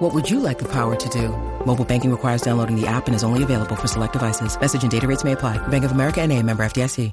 [0.00, 1.28] What would you like the power to do?
[1.66, 4.58] Mobile banking requires downloading the app and is only available for select devices.
[4.58, 5.58] Message and data rates may apply.
[5.68, 7.12] Bank of America and a member FDIC.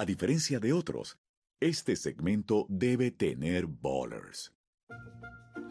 [0.00, 1.16] A diferencia de otros,
[1.60, 4.52] este segmento debe tener ballers.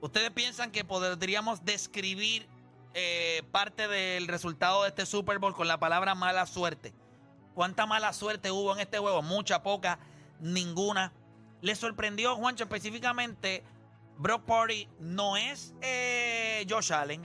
[0.00, 2.46] ¿Ustedes piensan que podríamos describir
[2.92, 6.92] eh, parte del resultado de este Super Bowl con la palabra mala suerte?
[7.54, 9.22] ¿Cuánta mala suerte hubo en este juego?
[9.22, 9.98] Mucha, poca,
[10.40, 11.12] ninguna.
[11.62, 13.64] ¿Les sorprendió, Juancho, específicamente?
[14.18, 17.22] Brock Party no es eh, Josh Allen.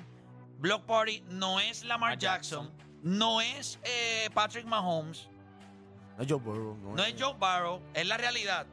[0.57, 2.71] Brock Party no es Lamar Jackson.
[3.01, 5.29] No es eh, Patrick Mahomes.
[6.17, 6.75] No es Joe Burrow.
[6.95, 7.81] No es Joe Barrow.
[7.93, 8.67] Es la realidad.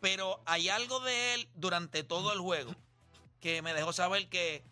[0.00, 2.72] Pero hay algo de él durante todo el juego
[3.40, 4.64] que me dejó saber que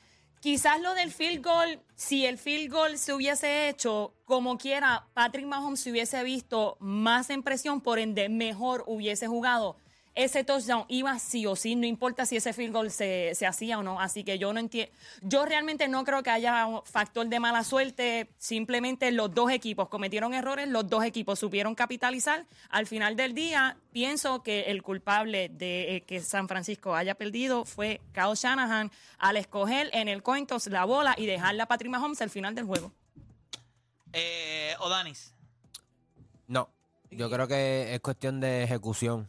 [0.41, 5.45] Quizás lo del field goal, si el field goal se hubiese hecho como quiera, Patrick
[5.45, 9.75] Mahomes se hubiese visto más en presión, por ende mejor hubiese jugado.
[10.15, 13.79] Ese touchdown iba sí o sí, no importa si ese field goal se, se hacía
[13.79, 13.99] o no.
[14.01, 14.91] Así que yo no entiendo.
[15.21, 18.29] Yo realmente no creo que haya un factor de mala suerte.
[18.37, 22.45] Simplemente los dos equipos cometieron errores, los dos equipos supieron capitalizar.
[22.69, 27.65] Al final del día, pienso que el culpable de eh, que San Francisco haya perdido
[27.65, 31.91] fue Kyle Shanahan al escoger en el coin toss la bola y dejarla a Patrick
[31.91, 32.91] Mahomes al final del juego.
[34.13, 35.33] Eh, Odanis.
[36.47, 36.69] No,
[37.11, 39.27] yo creo que es cuestión de ejecución.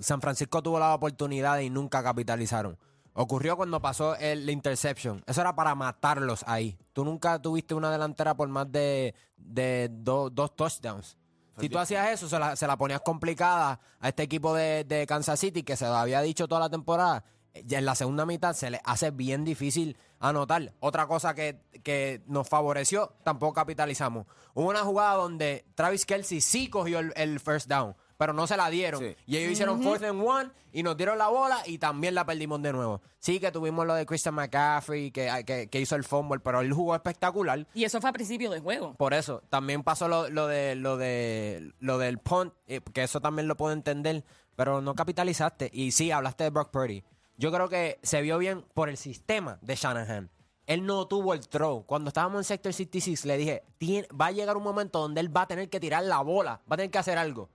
[0.00, 2.78] San Francisco tuvo la oportunidad y nunca capitalizaron.
[3.12, 5.22] Ocurrió cuando pasó el interception.
[5.26, 6.78] Eso era para matarlos ahí.
[6.92, 11.16] Tú nunca tuviste una delantera por más de, de do- dos touchdowns.
[11.58, 15.76] Si tú hacías eso, se la, ponías complicada a este equipo de, Kansas City, que
[15.76, 17.24] se lo había dicho toda la temporada.
[17.64, 20.72] Ya en la segunda mitad se le hace bien difícil anotar.
[20.80, 24.26] Otra cosa que, nos favoreció, tampoco capitalizamos.
[24.54, 28.68] Hubo una jugada donde Travis Kelsey sí cogió el first down, pero no se la
[28.68, 29.00] dieron.
[29.00, 29.16] Sí.
[29.24, 32.60] Y ellos hicieron fourth and one y nos dieron la bola y también la perdimos
[32.60, 33.00] de nuevo.
[33.18, 36.70] Sí que tuvimos lo de Christian McCaffrey, que, que, que hizo el fumble, pero él
[36.70, 37.66] jugó espectacular.
[37.72, 38.92] Y eso fue a principio del juego.
[38.92, 43.22] Por eso, también pasó lo, lo de lo de lo del punt, eh, que eso
[43.22, 44.22] también lo puedo entender,
[44.54, 45.70] pero no capitalizaste.
[45.72, 47.02] Y sí, hablaste de Brock Purdy.
[47.38, 50.28] Yo creo que se vio bien por el sistema de Shanahan.
[50.66, 51.84] Él no tuvo el throw.
[51.86, 55.34] Cuando estábamos en Sector 66, le dije, "Tien- va a llegar un momento donde él
[55.34, 57.48] va a tener que tirar la bola, va a tener que hacer algo.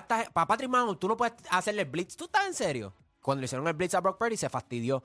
[0.00, 2.16] Para, Patrick Mahomes, tú no puedes hacerle blitz.
[2.16, 2.94] ¿Tú estás en serio?
[3.20, 5.04] Cuando le hicieron el blitz a Brock Purdy, se fastidió.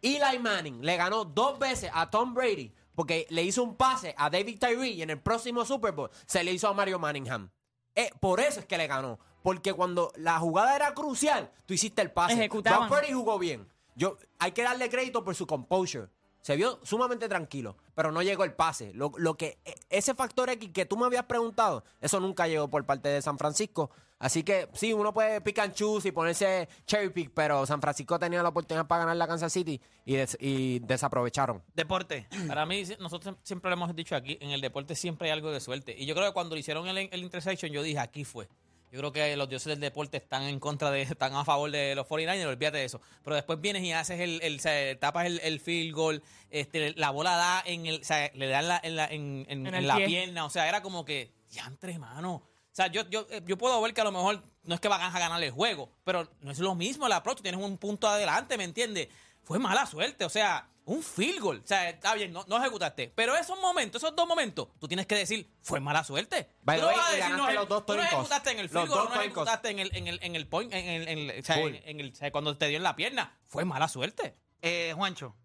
[0.00, 4.30] Eli Manning le ganó dos veces a Tom Brady porque le hizo un pase a
[4.30, 7.50] David Tyree y en el próximo Super Bowl se le hizo a Mario Manningham.
[7.94, 9.18] Eh, por eso es que le ganó.
[9.42, 12.32] Porque cuando la jugada era crucial, tú hiciste el pase.
[12.32, 12.88] Ejecutaban.
[12.88, 13.68] Brock Purdy jugó bien.
[13.94, 16.08] Yo, hay que darle crédito por su composure.
[16.40, 18.92] Se vio sumamente tranquilo, pero no llegó el pase.
[18.94, 22.68] Lo, lo que, e- ese factor X que tú me habías preguntado, eso nunca llegó
[22.68, 23.90] por parte de San Francisco.
[24.24, 28.18] Así que sí, uno puede pick and choose y ponerse cherry pick, pero San Francisco
[28.18, 31.62] tenía la oportunidad para ganar la Kansas City y, des- y desaprovecharon.
[31.74, 32.26] Deporte.
[32.48, 35.60] Para mí, nosotros siempre lo hemos dicho aquí, en el deporte siempre hay algo de
[35.60, 35.94] suerte.
[35.98, 38.48] Y yo creo que cuando le hicieron el, el intersection, yo dije, aquí fue.
[38.90, 41.94] Yo creo que los dioses del deporte están en contra de, están a favor de
[41.94, 43.00] los 49ers, olvídate de eso.
[43.24, 46.94] Pero después vienes y haces el, el o sea, tapas el, el field goal, este,
[46.96, 49.86] la bola da en el, o sea, le dan la, en la, en, en- En
[49.86, 50.06] la pie.
[50.06, 52.42] pierna, o sea, era como que, diantre, mano.
[52.74, 54.88] O sea, yo, yo, eh, yo puedo ver que a lo mejor no es que
[54.88, 57.40] van a ganar el juego, pero no es lo mismo el approach.
[57.40, 59.06] Tienes un punto adelante, ¿me entiendes?
[59.44, 61.60] Fue mala suerte, o sea, un field goal.
[61.62, 63.12] O sea, está bien, no, no ejecutaste.
[63.14, 66.48] Pero esos momentos, esos dos momentos, tú tienes que decir, fue mala suerte.
[66.62, 68.88] By Tú way, vas a decir, no, los dos tú no ejecutaste en el field
[68.88, 71.44] goal, no ejecutaste en el, en el, en el point, en el, en el- o
[71.44, 73.38] sea, en, en el, o sea, cuando te dio en la pierna.
[73.44, 74.34] Fue mala suerte.
[74.62, 75.36] Eh, Juancho.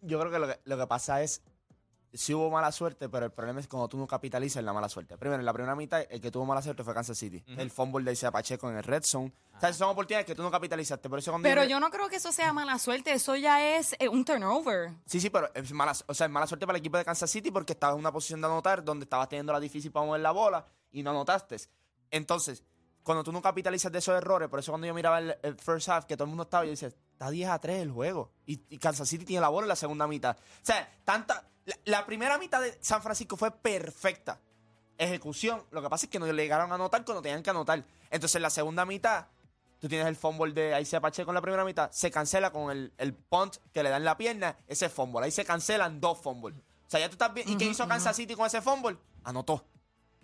[0.00, 1.42] Yo creo que lo, que lo que pasa es,
[2.12, 4.88] sí hubo mala suerte, pero el problema es cuando tú no capitalizas en la mala
[4.88, 5.16] suerte.
[5.16, 7.42] Primero, en la primera mitad, el que tuvo mala suerte fue Kansas City.
[7.46, 9.32] El fumble de Isaiah Pacheco en el red zone.
[9.56, 11.08] O sea, son oportunidades que tú no capitalizaste.
[11.08, 13.76] Por eso cuando Pero yo- yo no creo que eso sea mala suerte, eso ya
[13.76, 14.92] es eh, un turnover.
[15.06, 17.30] Sí, sí, pero es mala, o sea, es mala suerte para el equipo de Kansas
[17.30, 20.20] City porque estabas en una posición de anotar donde estabas teniendo la difícil para mover
[20.20, 21.56] la bola y no anotaste.
[22.10, 22.64] Entonces,
[23.02, 25.88] cuando tú no capitalizas de esos errores, por eso cuando yo miraba el, el first
[25.88, 26.90] half, que todo el mundo estaba, yo decía,
[27.20, 28.30] está 10 a 3 el juego.
[28.46, 30.36] Y, y Kansas City tiene la bola en la segunda mitad.
[30.38, 31.44] O sea, tanta.
[31.66, 34.40] La, la primera mitad de San Francisco fue perfecta.
[34.96, 35.62] Ejecución.
[35.70, 37.84] Lo que pasa es que no le llegaron a anotar cuando tenían que anotar.
[38.10, 39.26] Entonces, en la segunda mitad,
[39.78, 42.92] tú tienes el fumble de Isaiah Pacheco en la primera mitad, se cancela con el,
[42.96, 45.24] el punt que le dan en la pierna, ese fumble.
[45.24, 46.56] Ahí se cancelan dos fumbles.
[46.56, 47.48] O sea, ya tú estás bien.
[47.48, 48.96] ¿Y qué hizo Kansas City con ese fumble?
[49.24, 49.64] Anotó.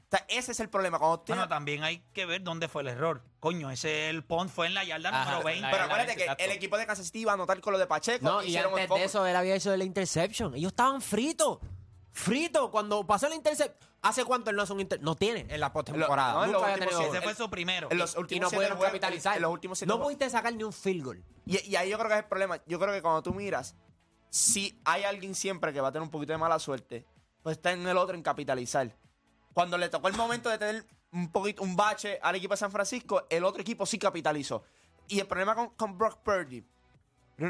[0.06, 0.98] O sea, ese es el problema.
[0.98, 3.22] Cuando tú Bueno, tienes- también hay que ver dónde fue el error.
[3.40, 5.60] Coño, ese el punt fue en la yarda Ajá, número en 20.
[5.62, 6.44] la pero yarda acuérdate que exacto.
[6.44, 8.24] el equipo de Kansas City iba a anotar con lo de Pacheco.
[8.24, 9.04] No, y hicieron el antes de fumble.
[9.04, 10.54] eso él había hecho de la interception.
[10.54, 11.58] Ellos estaban fritos.
[12.12, 12.70] Fritos.
[12.70, 13.76] Cuando pasó la interception.
[14.02, 16.34] ¿Hace cuánto él no hace un inter No tiene en la postemporada.
[16.34, 17.14] No, en los Nunca había últimos tenido.
[17.18, 17.88] Ese fue su primero.
[17.90, 19.36] En los y últimos no siete pudieron juegos- capitalizar.
[19.36, 20.06] En los últimos siete no juegos.
[20.14, 21.24] pudiste sacar ni un field goal.
[21.44, 22.60] Y, y ahí yo creo que es el problema.
[22.66, 23.74] Yo creo que cuando tú miras,
[24.30, 27.04] si hay alguien siempre que va a tener un poquito de mala suerte,
[27.42, 28.94] pues está en el otro en capitalizar.
[29.56, 32.70] Cuando le tocó el momento de tener un poquito un bache al equipo de San
[32.70, 34.62] Francisco, el otro equipo sí capitalizó.
[35.08, 36.62] Y el problema con, con Brock Purdy,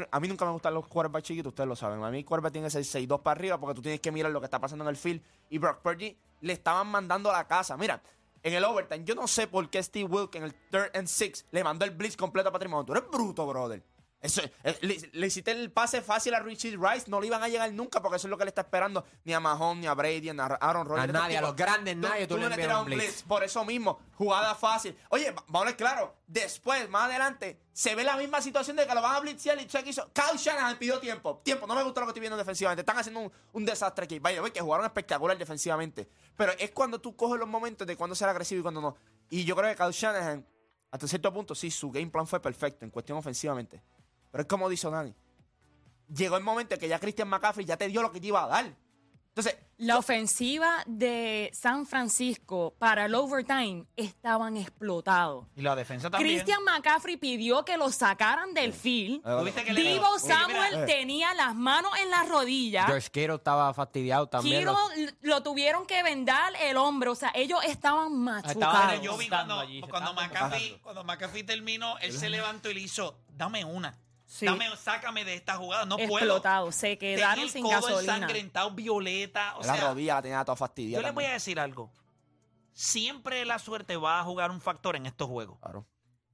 [0.09, 2.01] a mí nunca me gustan los quarterbacks chiquitos, ustedes lo saben.
[2.01, 4.39] A mí el tiene que ser 6-2 para arriba porque tú tienes que mirar lo
[4.39, 5.21] que está pasando en el field.
[5.49, 7.75] Y Brock Purdy le estaban mandando a la casa.
[7.75, 8.01] Mira,
[8.41, 11.45] en el overtime, yo no sé por qué Steve Wilk en el third and six
[11.51, 12.85] le mandó el blitz completo a Patrick Mahomes.
[12.85, 13.83] Tú eres bruto, brother.
[14.27, 17.47] Eso, eh, le, le hiciste el pase fácil a Richie Rice, no le iban a
[17.47, 19.93] llegar nunca porque eso es lo que le está esperando ni a Mahomes, ni a
[19.93, 21.03] Brady, ni a Aaron Rodgers.
[21.03, 23.23] A Estos nadie, a los grandes nadie tú le no le envías tiras un blitz.
[23.23, 24.97] Por eso mismo, jugada fácil.
[25.09, 28.85] Oye, va- vamos a ver claro, después, más adelante, se ve la misma situación de
[28.87, 30.09] que lo van a blitzear y Chuck hizo.
[30.13, 31.41] Kyle Shanahan pidió tiempo.
[31.43, 32.81] Tiempo, no me gustó lo que estoy viendo defensivamente.
[32.81, 34.19] Están haciendo un, un desastre aquí.
[34.19, 36.09] Vaya, ve que jugaron espectacular defensivamente.
[36.35, 38.95] Pero es cuando tú coges los momentos de cuando ser agresivo y cuando no.
[39.29, 40.45] Y yo creo que Kyle Shanahan,
[40.89, 43.81] hasta cierto punto, sí, su game plan fue perfecto en cuestión ofensivamente.
[44.31, 45.13] Pero es como dice Dani.
[46.13, 48.43] Llegó el momento en que ya Christian McCaffrey ya te dio lo que te iba
[48.43, 48.73] a dar.
[49.29, 55.45] Entonces, La ofensiva de San Francisco para el overtime estaban explotados.
[55.55, 56.33] Y la defensa también.
[56.39, 59.21] Christian McCaffrey pidió que lo sacaran del field.
[59.21, 62.87] ¿Tuviste que le- Divo Oye, Samuel tenía las manos en las rodillas.
[62.87, 64.61] George Kittle estaba fastidiado también.
[64.61, 64.75] Kiro
[65.21, 67.11] lo tuvieron que vendar el hombro.
[67.11, 68.55] O sea, ellos estaban machucados.
[68.55, 72.79] Estaban Yo vi cuando, allí, cuando, McAfee, cuando McAfee terminó, él se levantó y le
[72.79, 73.95] hizo, dame una.
[74.29, 74.45] Sí.
[74.45, 76.17] Dame, sácame de esta jugada, no puedo.
[76.17, 76.75] Explotados.
[76.75, 78.15] Se quedaron el sin codo gasolina.
[78.15, 79.55] ensangrentado, violeta.
[79.57, 81.01] O la sea, rodilla la tenía toda fastidiada.
[81.01, 81.89] yo les voy a decir algo.
[82.73, 85.57] Siempre la suerte va a jugar un factor en estos juegos.
[85.61, 85.87] Claro.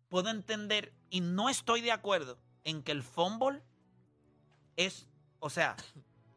[0.10, 3.62] Puedo entender y no estoy de acuerdo en que el fumble
[4.76, 5.08] es,
[5.40, 5.76] o sea,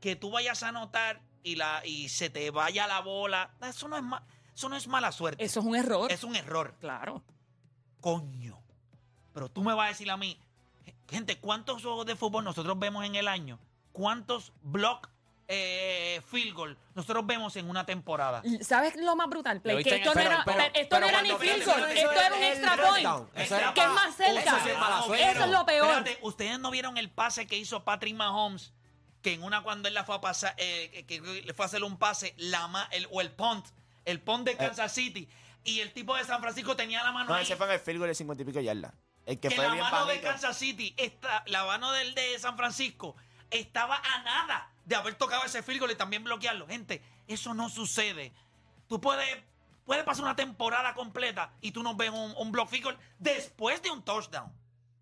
[0.01, 3.55] que tú vayas a anotar y, la, y se te vaya la bola.
[3.63, 4.25] Eso no es, ma-
[4.55, 5.43] eso no es mala suerte.
[5.43, 6.13] Eso es un error.
[6.13, 6.75] es un error.
[6.81, 7.25] Claro.
[8.01, 8.63] Coño.
[9.33, 10.39] Pero tú me vas a decir a mí,
[11.09, 13.59] gente, ¿cuántos juegos de fútbol nosotros vemos en el año?
[13.93, 15.09] ¿Cuántos block
[15.49, 18.43] eh, field goal nosotros vemos en una temporada?
[18.63, 19.77] ¿Sabes lo más brutal, Play?
[19.77, 21.65] Lo Que viste esto no era, pero- pero esto pero no era ni cuando- field
[21.65, 22.93] goal, eso esto era un el extra point.
[23.07, 23.31] touchdown.
[23.35, 24.41] Eso era Que es más cerca.
[24.41, 25.31] Eso sí es mala suerte.
[25.31, 25.89] Eso es lo peor.
[25.89, 28.73] Espérate, ustedes no vieron el pase que hizo Patrick Mahomes,
[29.23, 31.83] que en una cuando él la fue a pasar, eh, que le fue a hacer
[31.85, 33.67] un pase, la ma- el, o el punt,
[34.05, 35.29] el punt de Kansas City,
[35.65, 37.43] y el tipo de San Francisco tenía la mano No, ahí.
[37.45, 38.93] ese fue en el field goal de 50 y pico yardas.
[39.27, 40.21] El que, que fue la bien mano de.
[40.21, 43.17] Kansas City, está, la mano del de San Francisco,
[43.51, 46.67] estaba a nada de haber tocado ese field goal y también bloquearlo.
[46.67, 48.33] Gente, eso no sucede.
[48.89, 49.27] Tú puedes,
[49.85, 53.83] puede pasar una temporada completa y tú no ves un, un block field goal después
[53.83, 54.53] de un touchdown.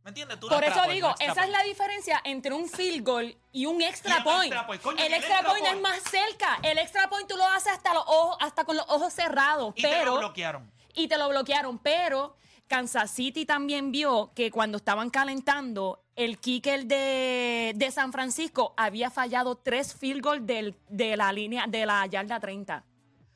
[0.02, 0.38] ¿Me entiendes?
[0.38, 3.81] Tú Por eso point, digo, esa es la diferencia entre un field goal y un
[3.81, 4.52] extra Y point.
[4.52, 4.83] extra point.
[4.83, 6.59] Coño, el extra extra point es más cerca.
[6.62, 9.73] El extra point tú lo haces hasta los ojos, hasta con los ojos cerrados.
[9.76, 10.71] Y te pero lo bloquearon.
[10.95, 11.78] y te lo bloquearon.
[11.78, 12.37] Pero
[12.68, 19.11] Kansas City también vio que cuando estaban calentando, el kicker de, de San Francisco había
[19.11, 22.85] fallado tres field goals del- de la línea de la yarda 30.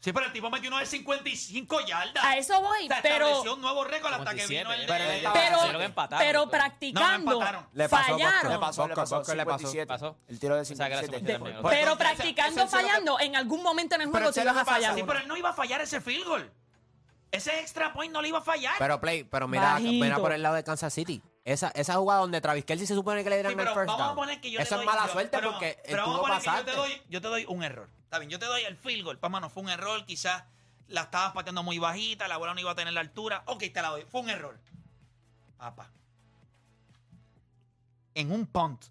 [0.01, 2.25] Sí, pero el tipo metió uno de 55 yardas.
[2.25, 4.87] A eso voy, O sea, pero un nuevo récord hasta que 57, vino el de...
[4.87, 7.67] pero estaba- pero, empataron, pero pero- practicando No, no.
[7.73, 8.53] Le pasó, fallaron.
[8.53, 9.35] Le pasó, le Bosco, pasó.
[9.35, 9.59] Le pasó.
[9.59, 9.87] 57.
[9.89, 10.17] Pasó.
[10.29, 11.33] El tiro de O sea, que 57.
[11.33, 11.57] también.
[11.61, 14.57] Pues, pero entonces, practicando que- fallando, en algún momento en el Pero juego tú ibas
[14.57, 14.95] a que fallar.
[14.95, 16.53] Sí, pero él no iba a fallar ese field goal.
[17.31, 18.75] Ese extra point no le iba a fallar.
[18.79, 20.05] Pero Play, pero mira, Bajito.
[20.05, 21.23] mira por el lado de Kansas City.
[21.45, 24.01] Esa, esa jugada donde Travis Kelce se supone que le dieran Sí, el first vamos
[24.01, 24.17] a down.
[24.17, 26.41] poner que yo Eso te es mala yo- suerte pero- porque pero vamos a poner
[26.43, 27.89] que yo te, doy, yo te doy un error.
[28.05, 29.19] Está bien, yo te doy el field goal.
[29.19, 30.05] Para mano, fue un error.
[30.07, 30.45] Quizás
[30.89, 33.43] la estabas pateando muy bajita, la bola no iba a tener la altura.
[33.47, 34.05] Ok, te la doy.
[34.11, 34.59] Fue un error.
[35.59, 35.91] Papá.
[38.15, 38.85] En un punt,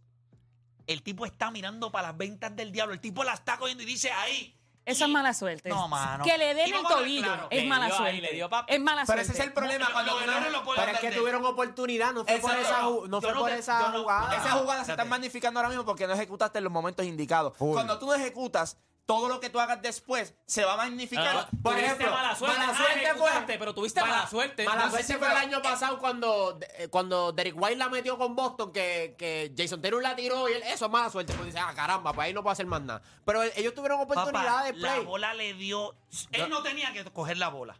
[0.87, 2.93] el tipo está mirando para las ventas del diablo.
[2.93, 4.56] El tipo la está cogiendo y dice ahí.
[4.87, 5.69] Eso Y- es mala suerte.
[5.69, 6.23] No, mano.
[6.23, 8.21] Que le den el vamos a ver, tobillo claro, es le mala dio ahí, suerte.
[8.21, 9.23] le dio pa- es mala Pero suerte.
[9.23, 12.23] ese es el problema Los cuando errores lo pueden Pero es que tuvieron oportunidad, no
[12.25, 12.69] fue por Exacto.
[12.73, 14.35] esa, ju- no Yo fue no por te- esa yo no- jugada.
[14.37, 14.91] Esa jugada se Espérate.
[14.91, 17.53] está magnificando ahora mismo porque no ejecutaste en los momentos indicados.
[17.57, 17.73] Full.
[17.73, 18.77] Cuando tú no ejecutas,
[19.07, 21.35] todo lo que tú hagas después se va a magnificar.
[21.37, 22.57] Ah, Por tuviste ejemplo, mala suerte.
[22.59, 23.57] mala Ah, suerte fue.
[23.57, 24.65] pero tuviste mala suerte.
[24.65, 28.17] Mala No suerte si fue el año pasado cuando, eh, cuando Derek White la metió
[28.17, 31.33] con Boston, que, que Jason Taylor la tiró y él, eso es mala suerte.
[31.33, 33.01] Pues dice, ah, caramba, pues ahí no puedo hacer más nada.
[33.25, 35.05] Pero ellos tuvieron Papá, oportunidades de la play.
[35.05, 35.95] bola le dio.
[36.33, 37.77] Él no tenía que coger la bola.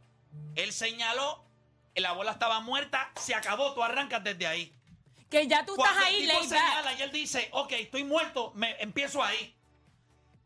[0.56, 1.44] Él señaló,
[1.96, 4.74] la bola estaba muerta, se acabó, tú arrancas desde ahí.
[5.30, 6.60] Que ya tú estás Cuando ahí, el tipo laid back.
[6.70, 9.57] señala y él dice, ok, estoy muerto, me empiezo ahí.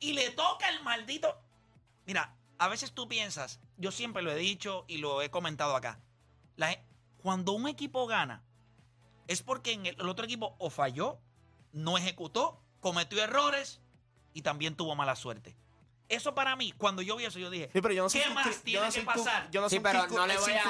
[0.02, 1.40] Y le toca el maldito.
[2.06, 6.00] Mira, a veces tú piensas, yo siempre lo he dicho y lo he comentado acá.
[6.58, 6.78] la
[7.24, 8.44] cuando un equipo gana,
[9.28, 11.20] es porque en el, el otro equipo o falló,
[11.72, 13.80] no ejecutó, cometió errores
[14.34, 15.56] y también tuvo mala suerte.
[16.10, 18.46] Eso para mí, cuando yo vi eso, yo dije, Sí, pero yo no ¿qué más
[18.48, 19.50] yo tiene no que pasar?
[19.52, 20.64] Yo no Sí, pero no le voy a-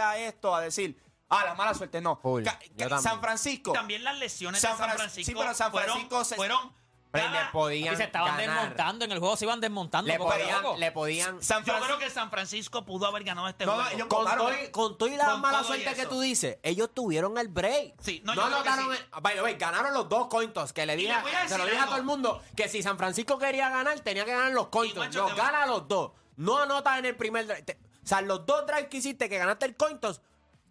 [0.00, 0.96] a esto a decir,
[1.28, 2.18] ah, la mala suerte, no.
[2.22, 3.02] También.
[3.02, 3.72] San Francisco.
[3.72, 6.72] También las lesiones San de San Fran- Francisco sí, pero San fueron- Francisco se- fueron,
[7.12, 7.20] le
[7.52, 8.60] podían Y se estaban ganar.
[8.60, 10.10] desmontando en el juego, se iban desmontando.
[10.12, 13.72] Le podían, le podían San Yo creo que San Francisco pudo haber ganado este No,
[13.74, 14.08] juego.
[14.08, 17.36] Con todo, y- con todo y la Con mala suerte que tú dices, ellos tuvieron
[17.38, 17.94] el break.
[18.00, 18.94] Sí, no, no yo anotaron.
[18.94, 19.02] sí.
[19.14, 20.72] el- by the way, ganaron los dos cointos.
[20.72, 21.12] Que le dije,
[21.48, 24.32] se lo dije a todo el mundo que si San Francisco quería ganar, tenía que
[24.32, 25.12] ganar los cointos.
[25.14, 26.12] Los gana los dos.
[26.36, 27.62] No anotas en el primer drive.
[27.62, 30.20] Te- o sea, los dos drives que hiciste que ganaste el cointos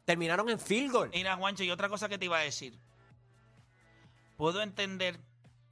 [0.06, 1.10] terminaron en field goal.
[1.14, 2.80] Mira, Juancho, y otra cosa que te iba a decir.
[4.38, 5.20] Puedo entender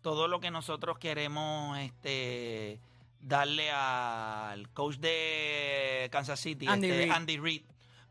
[0.02, 2.80] todo lo que nosotros queremos este,
[3.20, 7.12] darle al coach de Kansas City, Andy este, Reid.
[7.12, 7.62] Andy Reid.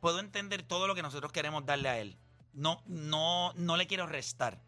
[0.00, 2.16] Puedo entender todo lo que nosotros queremos darle a él.
[2.52, 4.60] No, no, no le quiero restar.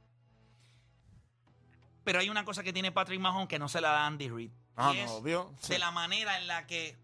[2.05, 4.51] Pero hay una cosa que tiene Patrick Mahomes que no se la da Andy Reid.
[4.77, 5.53] Ah, no, es obvio.
[5.61, 5.73] Sí.
[5.75, 6.97] de la manera en la que.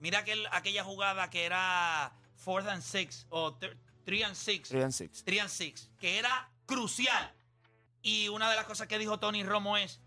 [0.00, 4.68] Mira aquel, aquella jugada que era fourth and six o thir- three and six.
[4.68, 5.22] Three and six.
[5.24, 7.32] Three and six, que era crucial.
[8.04, 9.98] Y una de las cosas que dijo Tony Romo es: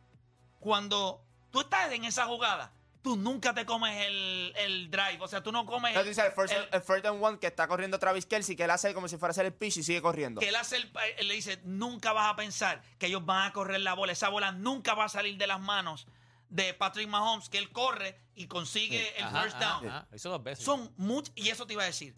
[0.60, 5.18] cuando tú estás en esa jugada, tú nunca te comes el, el drive.
[5.22, 5.90] O sea, tú no comes.
[5.92, 8.64] Entonces dice el first, el- el first and one que está corriendo Travis Kelsey, que
[8.64, 10.40] él hace como si fuera a hacer el pitch y sigue corriendo.
[10.42, 13.54] que él hace el- él le dice, nunca vas a pensar que ellos van a
[13.54, 14.12] correr la bola.
[14.12, 16.08] Esa bola nunca va a salir de las manos
[16.50, 19.88] de Patrick Mahomes, que él corre y consigue el Ajá, first down.
[19.88, 20.08] ajá.
[20.16, 20.64] Hizo dos veces.
[20.64, 22.16] Son muchos, y eso te iba a decir.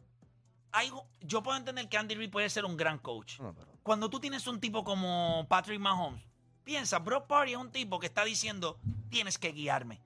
[0.72, 3.40] Hay, yo puedo entender que Andy Reid puede ser un gran coach.
[3.40, 6.24] No, pero- Cuando tú tienes un tipo como Patrick Mahomes,
[6.64, 10.02] piensa, Brock Party es un tipo que está diciendo, tienes que guiarme.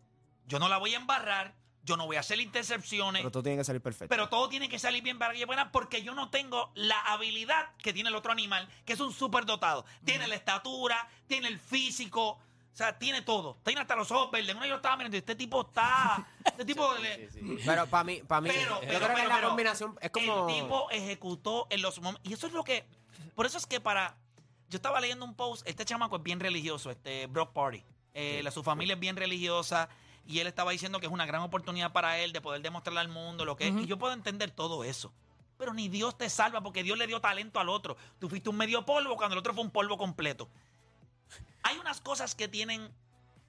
[0.47, 3.59] Yo no la voy a embarrar, yo no voy a hacer intercepciones, Pero tú tienes
[3.59, 4.07] que salir perfecto.
[4.09, 6.99] pero todo tiene que salir bien para que yo pueda, porque yo no tengo la
[7.01, 9.85] habilidad que tiene el otro animal, que es un superdotado.
[10.05, 12.39] Tiene la estatura, tiene el físico, o
[12.75, 13.57] sea, tiene todo.
[13.65, 14.55] Tiene hasta los ojos verdes.
[14.55, 16.25] Uno yo estaba mirando, y este tipo está.
[16.45, 16.93] Este tipo.
[16.95, 17.29] le-
[17.65, 20.09] Pero para mí, para mí, pero, yo pero, creo que pero, la pero, combinación es
[20.09, 20.49] como.
[20.49, 22.29] El tipo ejecutó en los momentos.
[22.29, 22.85] Y eso es lo que.
[23.35, 24.17] Por eso es que para.
[24.69, 25.67] Yo estaba leyendo un post.
[25.67, 27.83] Este chamaco es bien religioso, este Brock Party.
[28.13, 29.89] Eh, la, su familia es bien religiosa.
[30.25, 33.09] Y él estaba diciendo que es una gran oportunidad para él de poder demostrarle al
[33.09, 33.75] mundo lo que es.
[33.75, 35.11] Y yo puedo entender todo eso.
[35.57, 37.97] Pero ni Dios te salva porque Dios le dio talento al otro.
[38.19, 40.49] Tú fuiste un medio polvo cuando el otro fue un polvo completo.
[41.63, 42.89] Hay unas cosas que tienen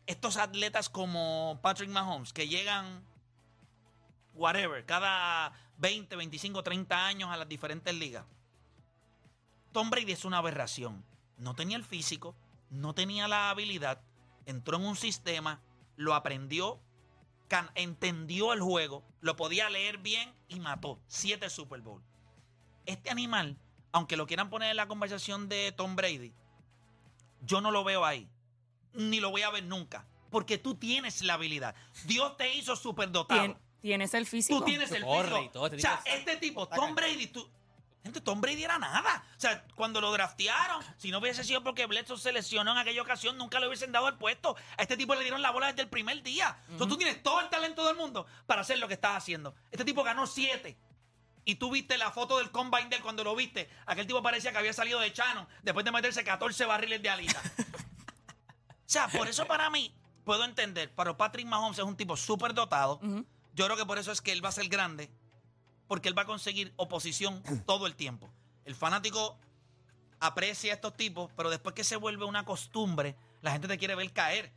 [0.07, 3.05] estos atletas como Patrick Mahomes que llegan
[4.35, 8.25] whatever, cada 20, 25, 30 años a las diferentes ligas.
[9.75, 11.05] Tom Brady es una aberración.
[11.37, 12.37] No tenía el físico,
[12.71, 14.01] no tenía la habilidad,
[14.47, 15.61] entró en un sistema,
[15.97, 16.81] lo aprendió,
[17.49, 21.01] can- entendió el juego, lo podía leer bien y mató.
[21.09, 22.01] Siete Super Bowl.
[22.87, 23.59] Este animal,
[23.91, 26.33] aunque lo quieran poner en la conversación de Tom Brady,
[27.43, 28.31] yo no lo veo ahí.
[28.93, 30.07] Ni lo voy a ver nunca.
[30.31, 31.75] Porque tú tienes la habilidad.
[32.07, 33.41] Dios te hizo superdotado.
[33.43, 34.61] Tien- tienes el físico.
[34.61, 35.51] Tú tienes el Corre físico.
[35.53, 37.49] todo, o sea, este tipo, Tom Brady, tú.
[38.05, 39.25] Gente, Tom Brady era nada.
[39.35, 43.01] O sea, cuando lo draftearon, si no hubiese sido porque Bledsoe se lesionó en aquella
[43.01, 44.57] ocasión, nunca le hubiesen dado el puesto.
[44.77, 46.55] A este tipo le dieron la bola desde el primer día.
[46.69, 49.55] Entonces tú tienes todo el talento del mundo para hacer lo que estás haciendo.
[49.71, 50.77] Este tipo ganó siete.
[51.47, 53.71] Y tú viste la foto del combine de él cuando lo viste.
[53.87, 57.41] Aquel tipo parecía que había salido de Chano después de meterse 14 barriles de alita.
[58.69, 59.95] o sea, por eso para mí,
[60.25, 63.01] puedo entender, pero Patrick Mahomes es un tipo súper dotado.
[63.55, 65.11] Yo creo que por eso es que él va a ser grande.
[65.95, 68.29] Porque él va a conseguir oposición todo el tiempo.
[68.65, 69.39] El fanático
[70.19, 73.95] aprecia a estos tipos, pero después que se vuelve una costumbre, la gente te quiere
[73.95, 74.51] ver caer.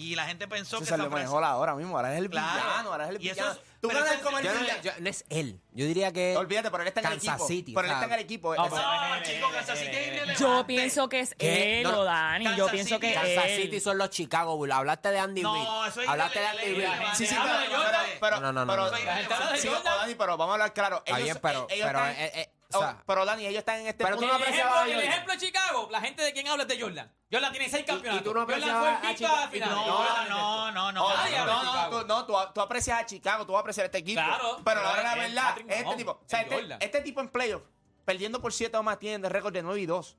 [0.00, 1.96] Y la gente pensó Eso que se esa le frase- manejó la hora mismo.
[1.96, 2.52] Ahora es el Claro.
[2.62, 3.52] villano, ahora es el Y eso villano.
[3.52, 4.40] es- Tú ganas el Yo no,
[4.82, 5.60] yo- no es él.
[5.72, 6.36] Yo diría que.
[6.36, 7.46] Olvídate, pero él está en el Kansas equipo.
[7.48, 8.54] City, pero él está en el equipo.
[8.54, 10.40] No, No, chico, Kansas City es irrelevante.
[10.40, 11.78] Yo pienso que es ¿Qué?
[11.78, 11.98] él No, no.
[11.98, 12.56] o Dani.
[12.56, 13.62] Yo pienso que Kansas él.
[13.62, 14.72] City son los Chicago Bulls.
[14.74, 15.88] Hablaste de Andy No, Reid.
[15.90, 16.74] eso es Hablaste de Andy.
[16.74, 16.88] Reid.
[17.14, 17.34] Sí, sí,
[18.20, 18.86] pero, No, no, no, pero, no,
[20.26, 20.36] no.
[20.36, 21.02] Vamos a hablar claro.
[21.04, 21.66] Está Ellos- bien, pero.
[22.70, 24.98] Eh, oh, sea, pero Dani, ellos están en este Pero tú no el, apreciabas ejemplo,
[24.98, 27.12] a el ejemplo de Chicago, la gente de quién habla es de Jordan.
[27.32, 28.24] Jordan tiene seis y campeonatos.
[28.24, 29.68] tú no Jordan fue a el Chicago- FIFA de final.
[29.70, 31.04] y tú No, no, no, no.
[31.06, 33.98] Oh, Nadie no, no, tú, no, tú, tú aprecias a Chicago, tú aprecias a este
[33.98, 34.20] equipo.
[34.20, 37.20] Claro, pero la verdad, la es verdad, este tipo, o sea, es este, este tipo
[37.20, 37.62] en playoff,
[38.04, 40.16] perdiendo por 7 o más, tiene de récord de 9 y 2.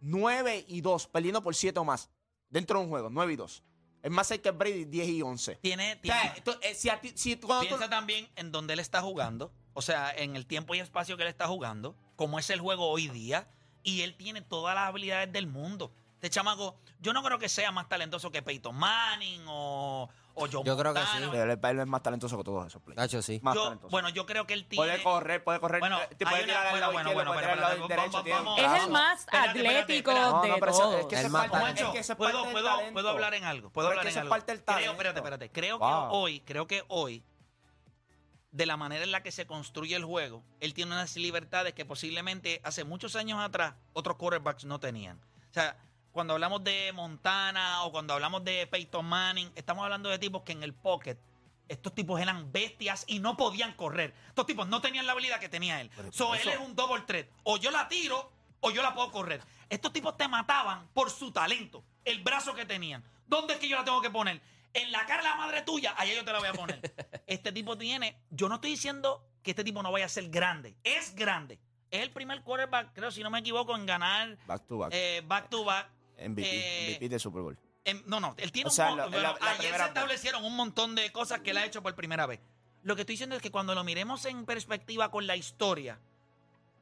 [0.00, 2.10] 9 y 2, perdiendo por 7 o más.
[2.50, 3.62] Dentro de un juego, 9 y 2.
[4.02, 5.56] Es más cerca que Brady, 10 y 11.
[5.56, 8.28] Tiene, O sea, tiene- tú- eh, si a ti- si tú- cuando tú- Piensa también
[8.36, 11.46] en donde él está jugando, o sea, en el tiempo y espacio que él está
[11.46, 13.46] jugando, como es el juego hoy día,
[13.84, 15.92] y él tiene todas las habilidades del mundo.
[16.16, 20.64] Este chamaco, yo no creo que sea más talentoso que Peyton Manning o, o Joe
[20.64, 21.30] Yo creo que Montana.
[21.30, 21.36] sí.
[21.38, 22.96] Él, es- él es más talentoso que todos esos players.
[23.00, 23.38] Nacho, sí.
[23.40, 23.90] Más Yo- talentoso.
[23.92, 24.84] bueno, yo creo que él tiene...
[24.84, 25.78] puede correr, puede correr.
[25.78, 27.60] Bueno, te hay puede una- tirar al bueno, lado bueno, izquierdo, bueno, puede tirar al
[27.60, 28.34] lado espérate, derecho.
[28.36, 30.32] vamos, tiene- vamos, Es el más Espérate, espérate, atlético espérate.
[30.48, 31.00] No, de pero eso- todos.
[31.00, 31.86] es que eso El es más parte- talentoso.
[31.86, 32.92] es que eso es ¿Puedo, parte del puedo, talento.
[32.94, 33.70] puedo hablar en algo.
[33.70, 34.30] Puedo Pero es hablar que en eso es algo.
[34.30, 34.90] parte del Creo, talento.
[34.92, 35.50] espérate, espérate.
[35.52, 35.88] Creo Wow.
[36.10, 37.22] que hoy, creo que hoy,
[38.58, 41.84] de la manera en la que se construye el juego, él tiene unas libertades que
[41.84, 45.16] posiblemente hace muchos años atrás otros quarterbacks no tenían.
[45.48, 45.76] O sea,
[46.10, 50.52] cuando hablamos de Montana o cuando hablamos de Peyton Manning, estamos hablando de tipos que
[50.52, 51.16] en el pocket
[51.68, 54.12] estos tipos eran bestias y no podían correr.
[54.26, 55.90] Estos tipos no tenían la habilidad que tenía él.
[56.10, 57.28] So, él es un double threat.
[57.44, 59.40] O yo la tiro o yo la puedo correr.
[59.68, 63.04] Estos tipos te mataban por su talento, el brazo que tenían.
[63.28, 64.40] ¿Dónde es que yo la tengo que poner?
[64.74, 66.80] En la cara de la madre tuya, allá yo te la voy a poner.
[67.26, 70.76] este tipo tiene, yo no estoy diciendo que este tipo no vaya a ser grande.
[70.84, 71.58] Es grande.
[71.90, 74.90] Es el primer quarterback, creo, si no me equivoco, en ganar Back to back.
[74.92, 75.88] eh, back to back.
[76.18, 77.58] MVP, eh, MVP de Super Bowl.
[78.04, 80.54] No, no, él tiene O un sea, mon- la- la- bueno, ayer se establecieron un
[80.54, 82.38] montón de cosas que él ha hecho por primera vez.
[82.82, 85.98] Lo que estoy diciendo es que cuando lo miremos en perspectiva con la historia,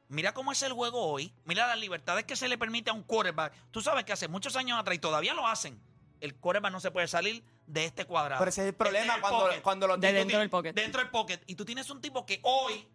[0.09, 3.03] mira cómo es el juego hoy, mira las libertades que se le permite a un
[3.03, 3.53] quarterback.
[3.71, 5.79] Tú sabes que hace muchos años atrás y todavía lo hacen.
[6.19, 8.39] El quarterback no se puede salir de este cuadrado.
[8.39, 9.61] Pero ese es el problema el cuando, pocket.
[9.61, 10.73] cuando los De dentro tienes- del pocket.
[10.73, 11.39] Dentro del pocket.
[11.47, 12.87] Y tú tienes un tipo que hoy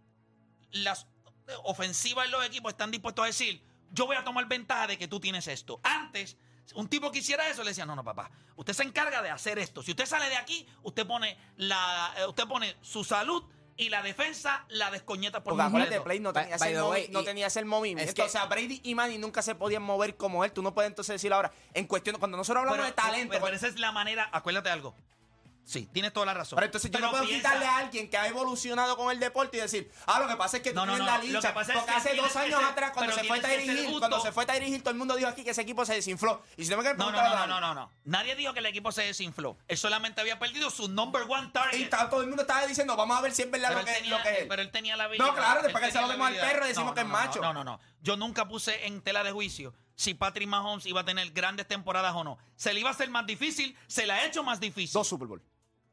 [0.72, 1.06] las
[1.64, 5.06] ofensivas en los equipos están dispuestos a decir, yo voy a tomar ventaja de que
[5.08, 5.80] tú tienes esto.
[5.82, 6.36] Antes,
[6.74, 9.58] un tipo que hiciera eso le decía, no, no, papá, usted se encarga de hacer
[9.58, 9.82] esto.
[9.82, 13.44] Si usted sale de aquí, usted pone la, eh, usted pone su salud
[13.76, 16.00] y la defensa la descoñeta por Porque.
[16.00, 18.08] Play no tenía, by ese, way, no tenía ese movimiento.
[18.08, 20.52] es que- o sea, Brady y Manny nunca se podían mover como él.
[20.52, 23.44] Tú no puedes entonces decir ahora, en cuestión, cuando nosotros hablamos Pero- de talento, pero,
[23.44, 24.94] pero, esa es la manera, acuérdate algo.
[25.64, 26.60] Sí, tienes toda la razón.
[26.62, 29.56] entonces yo Pero no puedo piensa- quitarle a alguien que ha evolucionado con el deporte
[29.56, 31.24] y decir, ah, lo que pasa es que tú No, no, tienes no, la lo
[31.24, 31.48] licha.
[31.48, 33.28] que pasa es Porque que hace tienes dos que años ser- atrás, cuando pero se
[33.28, 33.98] fue tienes que Tyreek ser Hill, justo.
[34.00, 36.42] cuando se fue Tyreek Hill, todo el mundo dijo aquí que ese equipo se desinfló.
[36.56, 37.60] Y si no me No, no, preguntar a no, no, Dani.
[37.60, 37.90] no, no.
[38.04, 39.56] Nadie dijo que el equipo se desinfló.
[39.68, 41.88] Él solamente había perdido su number one Y target.
[41.90, 43.94] ta- todo el mundo estaba diciendo, vamos a ver si es verdad Pero lo él,
[43.94, 44.46] que, tenía, lo que es.
[44.48, 45.26] pero él tenía la habilidad.
[45.26, 46.52] No, claro, después que se lo tenía vemos al la habilidad.
[46.54, 47.40] perro, decimos No, que es no, no, macho.
[47.40, 47.80] No, no, no.
[48.02, 52.14] Yo nunca puse en tela de juicio si Patrick Mahomes iba a tener grandes temporadas
[52.16, 52.36] o no.
[52.56, 54.92] Se le iba a hacer más difícil, se le ha hecho más difícil.
[54.92, 55.42] Dos Super Bowl.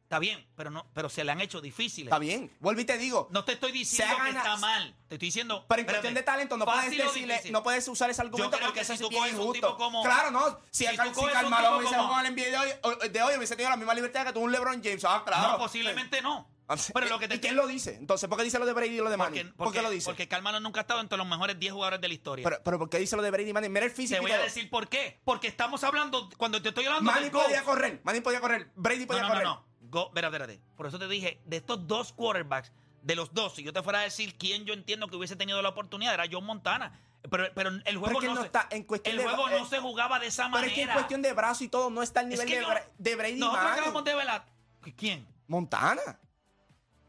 [0.10, 2.08] Está bien, pero no, pero se le han hecho difíciles.
[2.08, 2.52] Está bien.
[2.60, 3.28] Vuelvo y te digo.
[3.30, 4.95] No te estoy diciendo que está mal.
[5.08, 5.65] Te estoy diciendo.
[5.69, 8.69] Pero en espérate, cuestión de talento no puedes decirle, no puedes usar ese argumento creo
[8.69, 9.78] porque que eso si es bien injusto.
[9.78, 10.62] como- claro, no.
[10.72, 13.93] Si, si tú si Carmelo hubiese jugado el NBA de hoy, hubiese tenido la misma
[13.93, 15.06] libertad que tuvo un LeBron James.
[15.06, 15.52] Ah, claro.
[15.52, 16.50] No, posiblemente no.
[16.93, 17.95] Pero lo que te ¿Y quién lo dice?
[17.95, 19.54] Entonces, ¿por qué dice lo de Brady y lo de Manning?
[19.56, 20.06] Porque, ¿Por qué lo dice?
[20.06, 22.43] Porque Carmelo nunca ha estado entre los mejores 10 jugadores de la historia.
[22.43, 23.72] pero, pero ¿por qué dice lo de Brady y Manning?
[23.72, 25.19] Mira el físico Te voy a decir por qué.
[25.24, 28.02] Porque estamos hablando, cuando te estoy hablando Manning podía correr.
[28.04, 28.72] Manning podía correr.
[28.76, 29.48] Brady podía no, no, correr.
[29.48, 29.69] no.
[29.89, 30.62] Go, espérate, espérate.
[30.78, 32.71] Por eso te dije, de estos dos quarterbacks,
[33.02, 35.62] de los dos, si yo te fuera a decir quién yo entiendo que hubiese tenido
[35.62, 36.99] la oportunidad, era John Montana.
[37.30, 39.49] Pero, pero el Pero juego es no, no se, está en cuestión el de- juego
[39.49, 40.67] eh, no se jugaba de esa Pero manera.
[40.71, 42.62] es que en cuestión de brazo y todo no está al Es nivel que de,
[42.62, 44.45] no- de Brady Nosotros acabamos de ver la...
[44.95, 45.28] ¿Quién?
[45.47, 46.19] Montana.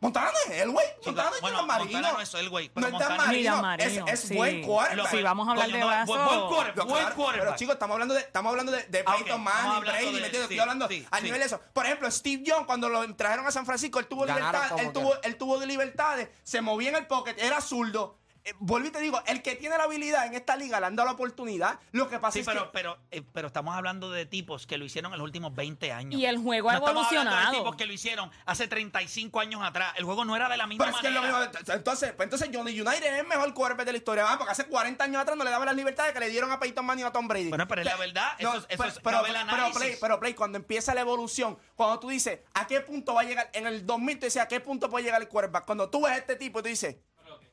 [0.00, 0.86] Montana es él, güey.
[1.04, 1.92] Montana es bueno, Marino.
[1.92, 3.56] Montana no es él, güey, No es Montana- Marino.
[3.62, 4.34] Marino, Es, es sí.
[4.34, 5.10] buen quarterback.
[5.10, 7.44] Si vamos a hablar Coño, de no, buen- buen quarterback, buen claro, quarterback.
[7.48, 10.10] Pero chicos, estamos hablando de, estamos hablando de, de Ah, Peyton vamos Manning, Brady, de-
[10.12, 10.32] ¿me entiendes?
[10.32, 11.24] sí, Estoy hablando sí, a sí.
[11.24, 11.60] nivel de eso.
[11.74, 14.92] Por ejemplo, Steve Young, cuando lo trajeron a San Francisco, él tuvo Ganaron libertad, él
[14.92, 18.19] tuvo, él tuvo de libertades, se movía en el pocket, era zurdo.
[18.44, 20.96] Eh, vuelvo y te digo, el que tiene la habilidad en esta liga le han
[20.96, 21.78] dado la oportunidad.
[21.92, 22.70] Lo que pasa Sí, es pero, que.
[22.72, 26.20] pero, eh, pero estamos hablando de tipos que lo hicieron en los últimos 20 años.
[26.20, 27.64] Y el juego ha no estamos hablando de evolucionado.
[27.64, 29.92] tipos que lo hicieron hace 35 años atrás.
[29.96, 31.50] El juego no era de la misma Pero es que es lo manera.
[31.50, 31.74] mismo.
[31.74, 34.22] Entonces, pues entonces Johnny United es el mejor quarterback de la historia.
[34.24, 34.38] ¿verdad?
[34.38, 36.84] Porque hace 40 años atrás no le daban las libertades que le dieron a Peyton
[36.84, 37.48] Manning y a Tom Brady.
[37.48, 40.20] Bueno, pero es la verdad, eso es- eso pero, es- pero, no pero, play, pero
[40.20, 43.66] Play, cuando empieza la evolución, cuando tú dices a qué punto va a llegar, en
[43.66, 45.64] el 2000 tú dices a qué punto puede llegar el quarterback.
[45.64, 46.96] Cuando tú ves a este tipo, tú dices,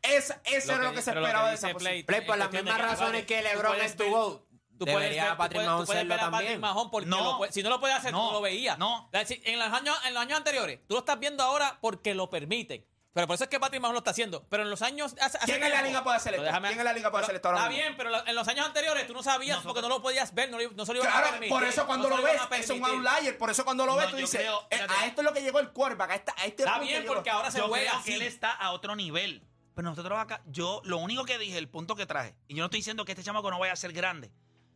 [0.02, 1.74] eso era lo que se esperaba de esa.
[1.74, 4.42] Play, por las mismas razones que tú LeBron puedes es tu ver- GOAT,
[4.78, 6.60] Tú puedes debería ver, tú Patrick puedes- tú puedes a Patrick también.
[6.62, 7.24] Mahomes porque No.
[7.24, 8.28] lo puede- si no lo puede hacer, tú No.
[8.28, 8.78] no lo veías.
[8.78, 9.10] No.
[9.12, 12.86] En los, años, en los años anteriores, tú lo estás viendo ahora porque lo permiten.
[13.12, 14.46] Pero por eso es que Patrick Mahomes lo está haciendo.
[14.48, 15.16] Pero en los años.
[15.20, 16.46] hace- hace ¿Quién en la liga puede hacer esto?
[16.62, 18.68] ¿Quién en la liga puede hacer esto ahora Está bien, pero lo- en los años
[18.68, 21.10] anteriores tú no sabías porque no lo podías ver, no, lo- no se lo iban
[21.10, 21.50] a Claro, permitir.
[21.50, 23.36] por eso cuando No lo se ves es un outlier.
[23.40, 25.34] Por eso cuando lo No, ves tú yo dices, creo- eh, a esto es lo
[25.34, 26.12] que llegó el quarterback.
[26.12, 28.10] A, esta- a este Está bien, porque ahora se Yo juega creo así.
[28.12, 29.44] que él está a otro nivel.
[29.78, 32.66] Pero nosotros acá, yo lo único que dije, el punto que traje, y yo no
[32.66, 34.32] estoy diciendo que este chamaco no vaya a ser grande.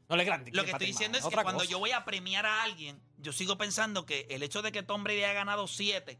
[0.07, 0.51] No le es grande.
[0.53, 3.57] Lo que estoy diciendo es que cuando yo voy a premiar a alguien, yo sigo
[3.57, 6.19] pensando que el hecho de que Tom Brady haya ganado siete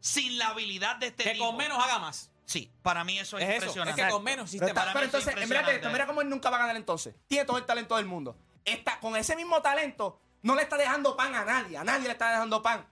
[0.00, 1.46] sin la habilidad de este Que tipo.
[1.46, 2.30] con menos haga más.
[2.44, 3.56] Sí, para mí eso es, Es eso.
[3.56, 4.02] Es impresionante.
[4.02, 4.80] que con menos Pero, sistema.
[4.82, 5.76] está- pero es entonces, mírate impresionante.
[5.76, 7.14] esto, mira cómo él nunca va a ganar entonces.
[7.28, 8.36] Tiene todo el talento del mundo.
[8.62, 11.78] Está, con ese mismo talento, no le está dejando pan a nadie.
[11.78, 12.86] A nadie le está dejando pan.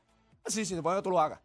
[0.47, 1.41] Sí, sí, supone que tú lo hagas.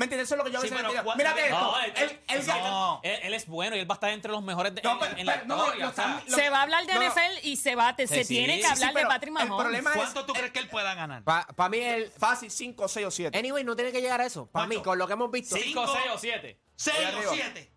[0.00, 0.28] ¿Me entiendes?
[0.28, 1.04] Eso es lo que yo a Sí, veces pero le digo.
[1.04, 1.60] ¿cuál- Mírate esto.
[1.60, 3.00] No, él- él, él- no.
[3.02, 4.98] Él, él es bueno y él va a estar entre los mejores de, No, en,
[4.98, 5.84] pero- en la pero- no, no, historia.
[5.84, 7.06] lo o sea, lo- Se va a hablar de no, no.
[7.06, 9.46] NFL y se va, te- se Sí, tiene sí, que sí, hablar de Patrick el
[9.48, 9.62] Mahomes.
[9.62, 11.22] problema es- ¿Cuánto tú crees que él pueda ganar?
[11.22, 12.10] Para mí, el.
[12.10, 13.38] Fácil, 5, 6 o 7.
[13.38, 14.46] Anyway, no tiene que llegar a eso.
[14.46, 15.54] Para mí, con lo que hemos visto.
[15.56, 15.62] Sí.
[15.64, 15.98] cinco, cinco.
[16.00, 16.58] seis o siete.
[16.76, 17.32] ¿Seis Ahí o arriba.
[17.34, 17.72] siete?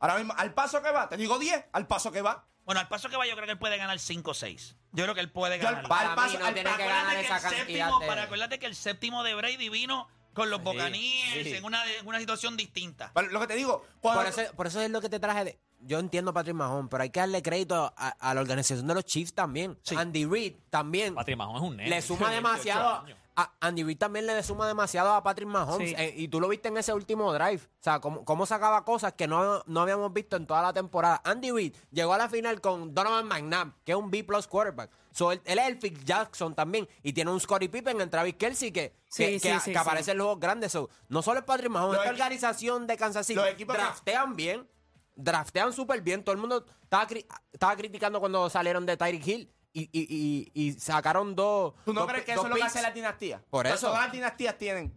[0.00, 2.46] Ahora mismo, al paso que va, te digo 10, al paso que va.
[2.64, 4.76] Bueno, al paso que va, yo creo que él puede ganar 5 o 6.
[4.92, 5.88] Yo creo que él puede Yo al- ganar.
[5.88, 8.06] Para al paso- mí no al- tiene que ganar esa el cantidad séptimo, de...
[8.06, 11.54] para acuérdate que el séptimo de Brady vino con los Buccaneers sí.
[11.54, 13.10] en, una, en una situación distinta.
[13.14, 15.44] Pero lo que te digo, cuando- Por eso, por eso es lo que te traje
[15.44, 15.58] de.
[15.82, 18.94] Yo entiendo a Patrick Mahomes, pero hay que darle crédito a, a la organización de
[18.94, 19.78] los Chiefs también.
[19.82, 19.94] Sí.
[19.96, 21.14] Andy Reid también.
[21.14, 21.88] Patrick Mahomes es un nene.
[21.90, 23.04] le suma 28 demasiado.
[23.36, 25.88] A Andy Reid también le suma demasiado a Patrick Mahomes.
[25.88, 25.94] Sí.
[25.96, 27.62] Eh, y tú lo viste en ese último drive.
[27.64, 31.22] O sea, cómo, cómo sacaba cosas que no, no habíamos visto en toda la temporada.
[31.24, 34.90] Andy Reid llegó a la final con Donovan McNabb, que es un B plus quarterback.
[35.12, 36.88] So, él, él es el Phil Jackson también.
[37.02, 39.78] Y tiene un Scottie Pippen en Travis Kelsey que, Sí, que, sí, que- sí, que
[39.78, 40.10] aparece sí.
[40.12, 40.72] en los grandes.
[40.72, 44.36] So, no solo es Patrick Mahomes, esta organización de Kansas City los equipos que- draftean
[44.36, 44.68] bien.
[45.16, 46.22] Draftean súper bien.
[46.24, 49.52] Todo el mundo estaba, cri- estaba criticando cuando salieron de Tyreek Hill.
[49.72, 51.74] Y, y, y, y sacaron dos.
[51.84, 53.40] ¿Tú no dos crees que eso es lo que hace la dinastía?
[53.50, 53.86] Por eso.
[53.88, 54.92] Todas las dinastías tienen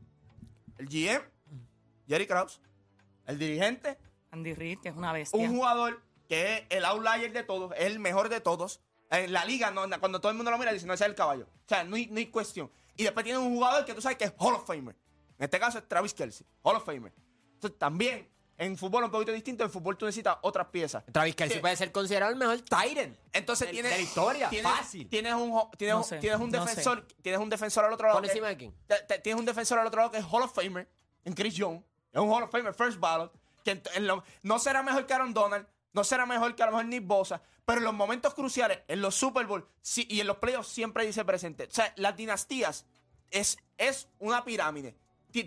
[0.80, 1.22] el GM,
[2.08, 2.60] Jerry Krause,
[3.28, 3.98] el dirigente,
[4.32, 5.40] Andy Reid, que es una bestia.
[5.40, 8.82] un jugador que es el outlier de todos, es el mejor de todos.
[9.14, 11.16] En la liga, no, cuando todo el mundo lo mira, dice, no, ese es el
[11.16, 11.46] caballo.
[11.46, 12.72] O sea, no hay, no hay cuestión.
[12.96, 14.96] Y después tiene un jugador que tú sabes que es Hall of Famer.
[15.38, 17.14] En este caso es Travis Kelsey, Hall of Famer.
[17.56, 21.04] Entonces, también, en fútbol un poquito distinto, en fútbol tú necesitas otras piezas.
[21.12, 21.62] Travis Kelsey Sí.
[21.62, 23.18] puede ser considerado el mejor Tyrant.
[23.34, 25.10] Entonces tienes de la historia, tienes, fácil.
[25.10, 26.70] Tienes un tienes, No sé, tienes un no sé.
[26.70, 28.24] defensor, tienes un defensor al otro lado.
[28.24, 28.74] Encima de quién.
[28.88, 30.88] te- te- tienes un defensor al otro lado que es Hall of Famer,
[31.26, 31.82] en Chris Young.
[32.12, 33.32] Es un Hall of Famer, first ballot.
[33.64, 36.66] Que en- en lo- no será mejor que Aaron Donald, no será mejor que a
[36.66, 40.28] lo mejor Nick Bosa, pero en los momentos cruciales, en los Super Bowl y en
[40.28, 41.66] los playoffs siempre dice presente.
[41.66, 42.86] O sea, las dinastías
[43.32, 44.98] es, es una pirámide.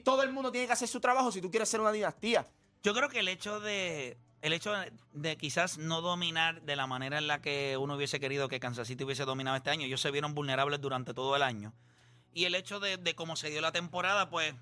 [0.04, 2.46] Todo el mundo tiene que hacer su trabajo si tú quieres ser una dinastía.
[2.82, 4.72] Yo creo que el hecho de el hecho
[5.12, 8.86] de quizás no dominar de la manera en la que uno hubiese querido que Kansas
[8.86, 11.72] City hubiese dominado este año, ellos se vieron vulnerables durante todo el año.
[12.32, 14.54] Y el hecho de, de cómo se dio la temporada, pues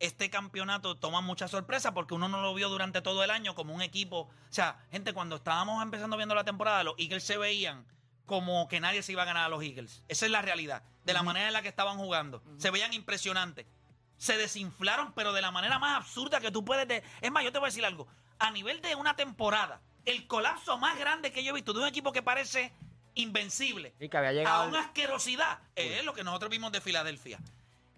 [0.00, 3.74] este campeonato toma mucha sorpresa porque uno no lo vio durante todo el año como
[3.74, 4.20] un equipo.
[4.22, 7.86] O sea, gente, cuando estábamos empezando viendo la temporada, los Eagles se veían
[8.26, 10.02] como que nadie se iba a ganar a los Eagles.
[10.08, 10.82] Esa es la realidad.
[11.04, 12.42] De la manera en la que estaban jugando.
[12.58, 13.66] Se veían impresionantes.
[14.16, 16.86] Se desinflaron, pero de la manera más absurda que tú puedes.
[16.88, 18.06] de- Es más, yo te voy a decir algo.
[18.38, 21.86] A nivel de una temporada, el colapso más grande que yo he visto de un
[21.88, 22.72] equipo que parece
[23.14, 25.58] invencible Y que había a una asquerosidad.
[25.74, 27.38] Es lo que nosotros vimos de Filadelfia.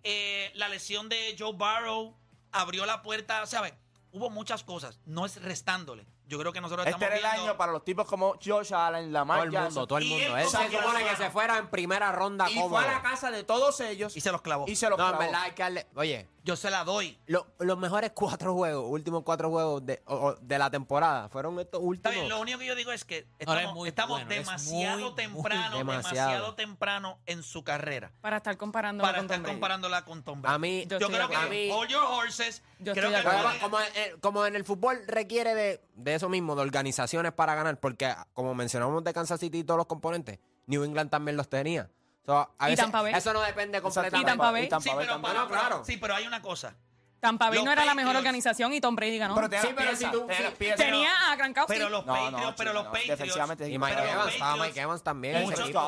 [0.04, 2.16] Eh, la lesión de Joe Barrow
[2.50, 3.74] abrió la puerta, ¿sabes?
[4.10, 5.00] Hubo muchas cosas.
[5.06, 6.06] No es restándole.
[6.26, 7.50] Yo creo que nosotros Este estamos era el viendo...
[7.50, 9.86] año para los tipos como Josh Allen, Lamar Todo el mundo, Jackson.
[9.88, 10.36] todo el Y mundo.
[10.36, 12.70] él Él se supone lo que se fuera en primera ronda Y cómodo.
[12.80, 14.64] fue a la casa de todos ellos Y se los clavó.
[14.66, 15.24] y se los No, en clavó.
[15.24, 17.18] verdad hay que darle- Oye, Yo se la doy.
[17.26, 21.59] lo- los mejores cuatro juegos, últimos cuatro juegos de, o- o- de la temporada fueron
[21.61, 22.14] estos Está últimos.
[22.16, 24.38] bien, lo único que yo digo es que Ahora estamos, es muy estamos bueno, es
[24.38, 26.02] demasiado muy, muy temprano, demasiado.
[26.33, 26.55] demasiado.
[26.57, 29.55] temprano en su carrera Para estar comparando para con estar Tom Brady.
[29.55, 30.55] comparándola con Tom Brady.
[30.55, 31.46] A mí, Yo yo estoy creo de que acuerdo.
[31.46, 32.62] A mí- hold your horses.
[32.81, 33.42] Yo creo estoy de que acuerdo.
[33.48, 37.55] puede- como, en- como en el fútbol requiere de, de eso mismo, de organizaciones para
[37.55, 41.48] ganar, porque como mencionamos de Kansas City y todos los componentes, New England también los
[41.48, 41.88] tenía.
[42.24, 43.14] So, a Y veces Tampa Bay.
[43.14, 44.18] Eso no depende completamente.
[44.22, 44.64] Y Tampa Bay.
[44.64, 45.32] Y Tampa Sí, pero, también.
[45.35, 45.85] para- No, claro.
[45.85, 46.76] sí, pero hay una cosa.
[47.18, 49.35] Tampa Bay Los no era la mejor Patriots- organización y Tom Brady ganó.
[49.37, 50.26] Pero tenía Sí, pero piezas, si tú-
[50.58, 50.76] piezas.
[50.76, 51.72] Tenía a Gronkowski.
[51.72, 52.90] Pero los No, no, Patriots, pero los no.
[52.90, 53.18] Patriots.
[53.18, 55.42] Defensivamente Y Mike Evans, estaba Patriots- Mike Evans también.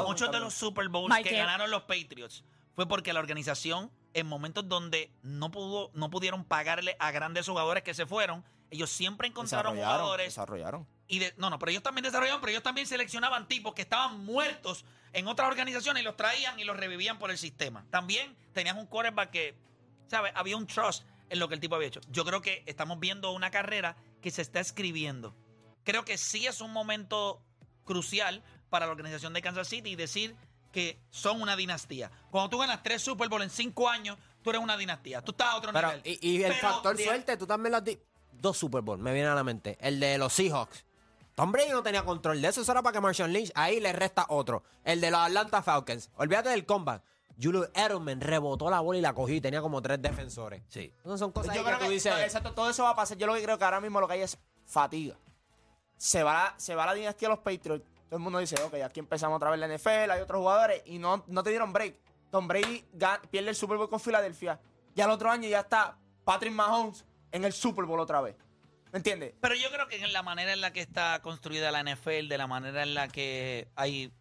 [0.06, 1.46] Muchos de los Super Bowls Mike que Evans.
[1.50, 2.44] ganaron los Patriots
[2.74, 7.82] fue porque la organización, en momentos donde no pudo, no pudieron pagarle a grandes jugadores
[7.82, 10.86] que se fueron, ellos siempre encontraron Desarrollaron, jugadores desarrollaron.
[11.08, 14.24] Y de- no, no, pero ellos también desarrollaban, pero ellos también seleccionaban tipos que estaban
[14.24, 17.84] muertos en otras organizaciones y los traían y los revivían por el sistema.
[17.90, 19.54] También tenías un quarterback que,
[20.08, 20.32] ¿sabes?
[20.34, 22.00] Había un trust en lo que el tipo había hecho.
[22.10, 25.34] Yo creo que estamos viendo una carrera que se está escribiendo.
[25.84, 27.42] Creo que sí es un momento
[27.84, 30.34] crucial para la organización de Kansas City y decir
[30.72, 32.10] que son una dinastía.
[32.30, 35.22] Cuando tú ganas tres Super Bowl en cinco años, tú eres una dinastía.
[35.22, 36.02] Tú estás a otro Pero, nivel.
[36.04, 38.02] y, y el Pero factor de- suerte, tú también lo has dicho.
[38.32, 39.78] Dos Super Bowl, me viene a la mente.
[39.80, 40.83] El de los Seahawks.
[41.34, 43.92] Tom Brady no tenía control de eso, eso era para que Marshall Lynch, ahí le
[43.92, 44.62] resta otro.
[44.84, 46.10] El de los Atlanta Falcons.
[46.16, 47.02] Olvídate del combat.
[47.42, 50.62] Julio Edelman rebotó la bola y la cogió y tenía como tres defensores.
[50.68, 50.92] Sí.
[51.04, 52.14] Esas son cosas Yo ahí creo que que tú dices.
[52.22, 53.16] exacto, todo eso va a pasar.
[53.18, 55.16] Yo lo que creo que ahora mismo lo que hay es fatiga.
[55.96, 57.84] Se va, la- se va la dinastía de los Patriots.
[58.08, 60.98] Todo el mundo dice, ok, aquí empezamos otra vez la NFL, hay otros jugadores y
[60.98, 61.96] no, no te dieron break.
[62.30, 62.84] Tom Brady
[63.30, 64.60] pierde el Super Bowl con Filadelfia.
[64.94, 68.36] Y al otro año ya está Patrick Mahomes en el Super Bowl otra vez.
[68.94, 69.34] ¿Me entiendes?
[69.40, 72.38] Pero yo creo que en la manera en la que está construida la NFL, de
[72.38, 74.12] la manera en la que hay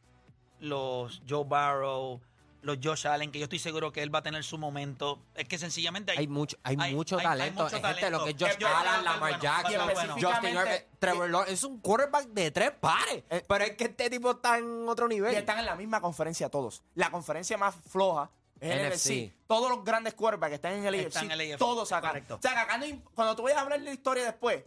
[0.59, 2.19] los Joe Barrow,
[2.63, 5.47] los Josh Allen, que yo estoy seguro que él va a tener su momento, es
[5.47, 7.63] que sencillamente hay, Hay mucho, hay, hay- mucho hay- hay talento.
[7.65, 8.65] mucho Es gente, lo que es talento.
[8.65, 10.13] Josh Allen, Lamar bueno, Jackson, bueno.
[10.13, 11.53] Justin Específicamente- Herbert, Trevor Lawrence.
[11.53, 13.23] Es un quarterback de tres pares.
[13.29, 15.35] Eh, pero es que este tipo está en otro Y nivel.
[15.35, 16.81] están en la misma conferencia todos.
[16.95, 18.31] La conferencia más floja
[18.63, 19.09] NFC.
[19.31, 19.33] NFC.
[19.47, 22.07] Todos los grandes quarterbacks que están en el Están AFC, en el AFC, todos acá.
[22.09, 22.35] correcto.
[22.35, 24.63] O sea, que acá no im- cuando tú vayas a hablar de la historia después,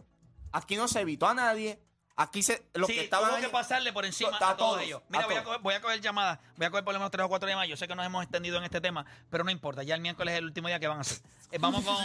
[0.51, 1.81] aquí no se evitó a nadie.
[2.19, 4.57] Aquí se, los sí, que estaban tuvo ahí- que pasarle por encima a a, todos
[4.57, 5.01] todos, ellos.
[5.03, 5.45] a Mira, voy a, todos.
[5.45, 7.69] coger, voy a coger llamadas, voy a coger por lo menos tres o cuatro llamadas.
[7.69, 9.83] Yo sé que nos hemos extendido en este tema, pero no importa.
[9.83, 11.19] Ya el miércoles es el último día que van a hacer.
[11.49, 11.95] Eh, vamos con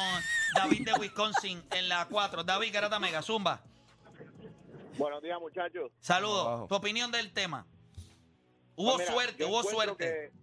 [0.55, 2.45] David de Wisconsin en la 4.
[2.45, 3.61] David Garata Mega, Zumba.
[4.99, 5.91] Buenos días, muchachos.
[5.99, 6.47] Saludos.
[6.47, 6.67] Abajo.
[6.69, 7.67] Tu opinión del tema.
[8.77, 10.05] Hubo Pues mira, suerte, yo hubo encuentro suerte.
[10.05, 10.42] que-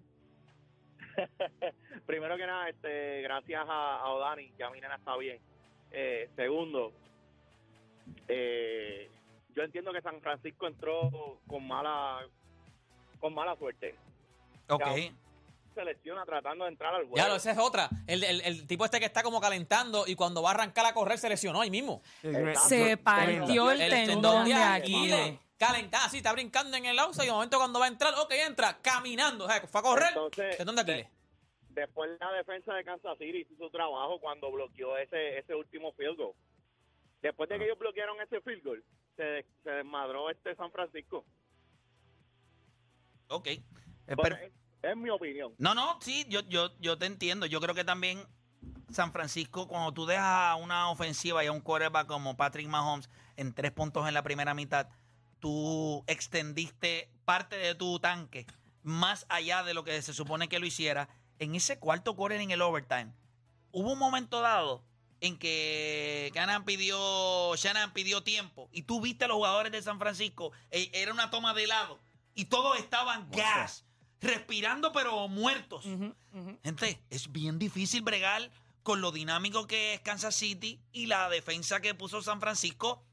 [2.05, 5.39] Primero que nada, este, gracias a, a Odani, ya mi nena está bien.
[5.91, 6.91] Eh, segundo,
[8.27, 9.09] eh,
[9.55, 12.19] yo entiendo que San Francisco entró con mala
[13.19, 13.95] con mala suerte.
[14.69, 14.83] Ok.
[15.75, 17.17] Se lesiona tratando de entrar al juego.
[17.17, 17.89] Ya, lo, esa es otra.
[18.07, 20.93] El, el- el tipo este que está como calentando y cuando va a arrancar a
[20.93, 22.01] correr se lesionó ahí mismo.
[22.67, 25.39] Se partió el, tendón de Aquiles.
[25.59, 28.31] Calentando, así, está brincando en el outside y de momento cuando va a entrar, ok,
[28.31, 29.45] entra, caminando.
[29.45, 30.07] O sea, fue a correr.
[30.09, 31.07] Entonces, tendón de Aquiles.
[31.69, 36.17] Después la defensa de Kansas City hizo su trabajo cuando bloqueó ese, ese último field
[36.17, 36.33] goal.
[37.21, 38.83] Después de que ellos bloquearon ese field goal,
[39.17, 41.25] se, se desmadró este San Francisco.
[43.27, 43.47] Ok.
[43.47, 43.61] Eh,
[44.07, 45.53] Bueno, pero- es, es mi opinión.
[45.57, 47.45] no, no, sí, yo, yo, yo te entiendo.
[47.45, 48.23] Yo creo que también
[48.89, 53.09] San Francisco, cuando tú dejas a una ofensiva y a un quarterback como Patrick Mahomes
[53.35, 54.87] en tres puntos en la primera mitad,
[55.39, 58.45] tú extendiste parte de tu tanque
[58.83, 61.09] más allá de lo que se supone que lo hiciera.
[61.37, 63.13] En ese cuarto quarter en el overtime,
[63.71, 64.83] hubo un momento dado
[65.21, 69.99] en que Shanahan pidió, Shanahan pidió tiempo y tú viste a los jugadores de San
[69.99, 71.99] Francisco, eh, era una toma de lado
[72.35, 73.85] y todos estaban gas,
[74.21, 75.85] respirando pero muertos.
[76.63, 78.49] Gente, es bien difícil bregar
[78.83, 83.03] con lo dinámico que es Kansas City y la defensa que puso San Francisco.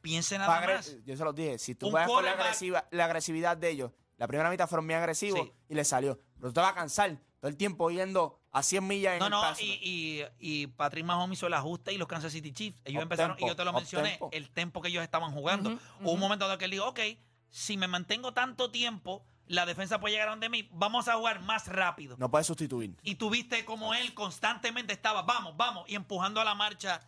[0.00, 0.96] Piense nada Agre- más.
[1.04, 3.92] Yo se los dije, si tú Un vas con la, agresiva, la agresividad de ellos,
[4.16, 5.52] la primera mitad fueron bien agresivos Sí.
[5.68, 6.18] y les salió.
[6.36, 9.24] Pero tú te vas a cansar todo el tiempo yendo a 100 millas en No,
[9.26, 9.62] el no, paso.
[9.62, 12.80] y, y, y Patrick Mahomes hizo el ajuste y los Kansas City Chiefs.
[12.84, 14.28] Ellos empezaron, tempo, y yo te lo mencioné, tempo.
[14.32, 15.78] el tempo que ellos estaban jugando.
[16.00, 17.00] Hubo un momento dado que él dijo, ok,
[17.48, 21.40] si me mantengo tanto tiempo, la defensa puede llegar a donde mí, vamos a jugar
[21.40, 22.16] más rápido.
[22.18, 22.96] No puedes sustituir.
[23.02, 27.00] Y tú viste como él constantemente estaba, vamos, vamos, y empujando a la marcha.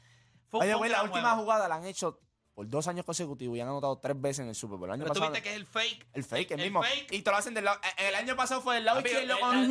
[0.49, 2.19] Fue Oye, güey, la última jugada la han hecho
[2.55, 4.89] por dos años consecutivos y han anotado tres veces en el Super Bowl.
[4.91, 6.07] El año Pero tú pasado- viste que es el fake.
[6.13, 6.83] El fake, el, el mismo.
[6.83, 7.13] fake.
[7.13, 7.81] Y te lo hacen del lado.
[7.99, 9.69] eh, El año pasado fue del lado izquierdo la- con la- la-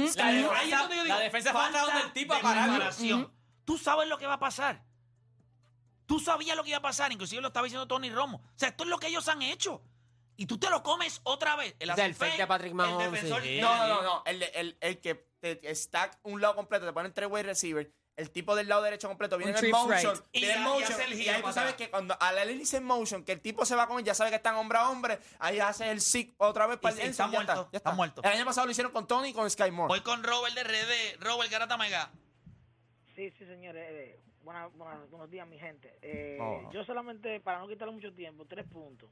[0.82, 2.74] donde yo digo, La defensa fue falta donde el tipo a de pararlo.
[2.76, 3.32] preparación.
[3.66, 4.84] Tú sabes lo que va a pasar.
[6.06, 8.38] Tú sabías lo que iba a pasar, inclusive lo estaba diciendo Tony Romo.
[8.44, 9.82] O sea, esto es lo que ellos han hecho.
[10.36, 11.76] Y tú te lo comes otra vez.
[11.80, 13.60] El, O sea, el fake de Patrick Mahomes, El defensor, sí.
[13.62, 14.24] No, no, no, no.
[14.26, 17.94] El, el, el que te stack un lado completo, te ponen tres wide receiver.
[18.18, 20.14] El tipo del lado derecho completo viene en el motion.
[20.16, 20.24] right.
[20.34, 21.02] Y y motion.
[21.02, 23.42] el Y giro ahí tú sabes que cuando a la dice en motion, que el
[23.42, 25.18] tipo se va con él, ya sabe que están hombre a hombre.
[25.40, 28.22] Ahí hace el sick otra vez para Y el está ya muerto, ya está muerto.
[28.24, 29.88] El año pasado lo hicieron con Tony y con Sky Moore.
[29.90, 31.18] Voy con Robert de RD.
[31.24, 32.12] Robert Garata Mega.
[33.16, 33.86] Sí, sí, señores.
[33.90, 35.98] eh, buenas- buenas- buenos días, mi gente.
[36.02, 36.70] Eh, Oh.
[36.72, 39.10] Yo solamente, para no quitarle mucho tiempo, tres puntos.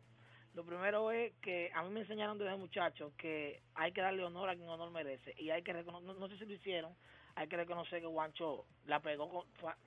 [0.54, 4.50] Lo primero es que a mí me enseñaron desde muchacho que hay que darle honor
[4.50, 6.96] a quien honor merece y hay que reconocer, no, no sé si lo hicieron,
[7.40, 9.46] hay que reconocer que Juancho la pegó, con-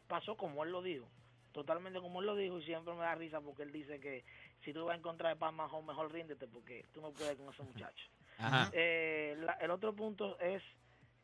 [0.09, 1.07] pasó como él lo dijo,
[1.53, 4.25] totalmente como él lo dijo y siempre me da risa porque él dice que
[4.65, 7.53] si tú vas en contra de Pat Mahomes, mejor ríndete porque tú no puedes con
[7.53, 8.07] ese muchacho.
[8.39, 8.71] Ajá.
[8.73, 10.63] Eh, la- el otro punto es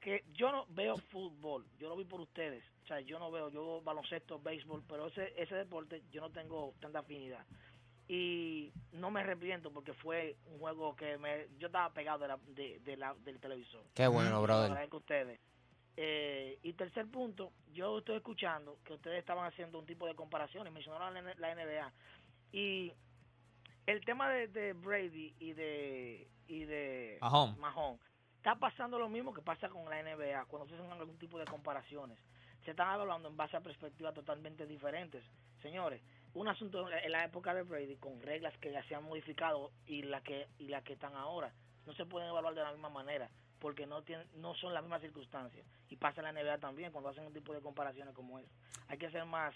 [0.01, 3.49] que yo no veo fútbol, yo lo vi por ustedes, o sea, yo no veo,
[3.49, 7.45] yo veo baloncesto, béisbol, pero ese ese deporte yo no tengo tanta afinidad
[8.07, 12.39] y no me arrepiento porque fue un juego que me, yo estaba pegado de la,
[12.49, 13.83] de, de la- del televisor.
[13.95, 14.89] Qué bueno, brother.
[14.91, 15.41] a ustedes.
[16.01, 20.73] Eh, y tercer punto, yo estoy escuchando que ustedes estaban haciendo un tipo de comparaciones,
[20.73, 21.93] mencionaron la, la NBA
[22.53, 22.93] y
[23.85, 27.19] el tema de, de Brady y de y de.
[27.59, 28.01] Mahomes,
[28.37, 31.47] está pasando lo mismo que pasa con la NBA cuando se hacen algún tipo de
[31.47, 32.17] comparaciones.
[32.65, 35.25] Se están evaluando en base a perspectivas totalmente diferentes.
[35.63, 36.01] Señores,
[36.35, 40.03] un asunto en la época de Brady con reglas que ya se han modificado y
[40.03, 41.53] la que y la que están ahora
[41.87, 45.01] no se pueden evaluar de la misma manera porque no tienen no son las mismas
[45.01, 48.51] circunstancias y pasa en la NBA también cuando hacen un tipo de comparaciones como esa.
[48.89, 49.55] Hay que ser más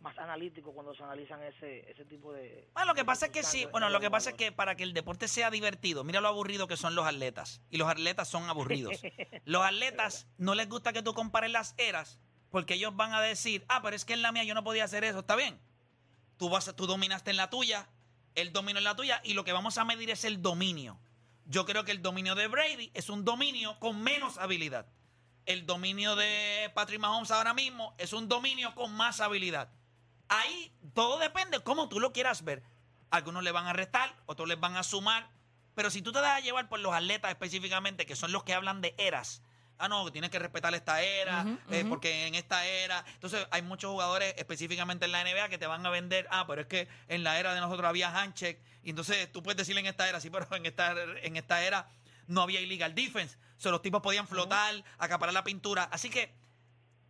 [0.00, 3.42] más analítico cuando se analizan ese ese tipo de Bueno, lo que pasa es que
[3.42, 6.20] sí, bueno, en lo que pasa es que para que el deporte sea divertido, mira
[6.20, 7.62] lo aburrido que son los atletas.
[7.70, 9.00] Y los atletas son aburridos.
[9.44, 12.18] Los atletas no les gusta que tú compares las eras
[12.54, 14.84] porque ellos van a decir, ah, pero es que en la mía yo no podía
[14.84, 15.58] hacer eso, está bien.
[16.36, 17.88] Tú, vas, tú dominaste en la tuya,
[18.36, 21.00] él dominó en la tuya y lo que vamos a medir es el dominio.
[21.46, 24.86] Yo creo que el dominio de Brady es un dominio con menos habilidad.
[25.46, 29.70] El dominio de Patrick Mahomes ahora mismo es un dominio con más habilidad.
[30.28, 32.62] Ahí todo depende cómo tú lo quieras ver.
[33.10, 35.28] Algunos le van a restar, otros les van a sumar.
[35.74, 38.80] Pero si tú te dejas llevar por los atletas específicamente, que son los que hablan
[38.80, 39.42] de eras.
[39.76, 43.04] Ah, no, tienes que respetar esta era, eh, porque en esta era.
[43.14, 46.28] Entonces, hay muchos jugadores específicamente en la NBA que te van a vender.
[46.30, 48.60] Ah, pero es que en la era de nosotros había handshake.
[48.84, 51.88] Y entonces tú puedes decirle en esta era, sí, pero en esta, en esta era
[52.26, 53.36] no había illegal defense.
[53.56, 55.84] O sea, los tipos podían flotar, acaparar la pintura.
[55.84, 56.34] Así que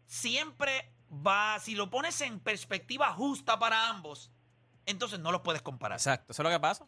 [0.06, 4.30] siempre va, si lo pones en perspectiva justa para ambos,
[4.86, 5.98] entonces no los puedes comparar.
[5.98, 6.86] Exacto, eso es lo que pasa.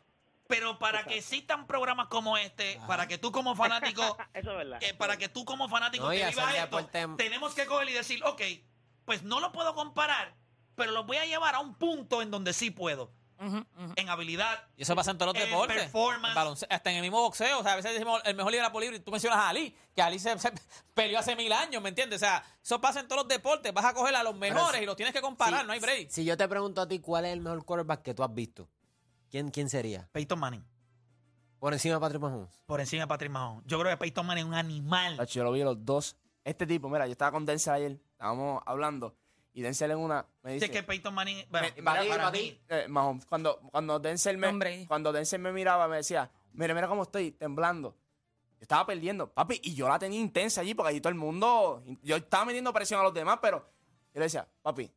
[0.48, 4.78] Pero para que existan programas como este, para que tú como fanático, Eso es verdad.
[4.82, 7.92] eh, para que tú como fanático No, y te vivas esto, tenemos que coger y
[7.92, 8.42] decir, ok,
[9.04, 10.36] pues no lo puedo comparar,
[10.76, 13.12] pero lo voy a llevar a un punto en donde sí puedo.
[13.96, 15.76] En habilidad, Y eso pasa en todos los en deportes.
[15.82, 16.62] performance.
[16.62, 17.60] En hasta en el mismo boxeo.
[17.60, 19.74] O sea, a veces decimos el mejor libra por libre y tú mencionas a Ali,
[19.94, 20.52] que Ali se, se
[20.94, 22.16] peleó hace mil años, ¿me entiendes?
[22.22, 23.72] O sea, eso pasa en todos los deportes.
[23.74, 25.80] Vas a coger a los mejores si- y los tienes que comparar, Si- no hay
[25.80, 26.10] break.
[26.10, 28.68] Si yo te pregunto a ti cuál es el mejor quarterback que tú has visto,
[29.30, 30.08] ¿quién, quién sería?
[30.12, 30.64] Peyton Manning,
[31.58, 32.48] Por encima de Patrick Mahomes.
[32.66, 33.64] por encima de Patrick Mahomes.
[33.66, 35.26] Yo creo que Peyton Manning es un animal.
[35.28, 36.16] Yo lo vi los dos.
[36.44, 39.14] Este tipo, mira, yo estaba con Denzel ayer, estábamos hablando,
[39.56, 42.22] y Denzel en una me Dice que Peyton Manning, bueno, me- para, para ti, para
[42.24, 46.30] para mí, ti, eh, Mahomes, cuando, cuando, Denzel me, cuando Denzel me miraba, me decía,
[46.52, 47.96] mira, mira cómo estoy, temblando.
[48.58, 51.82] Yo estaba perdiendo, papi, y yo la tenía intensa allí, porque allí todo el mundo,
[52.02, 53.60] yo estaba metiendo presión a los demás, pero
[54.12, 54.92] yo le decía, papi,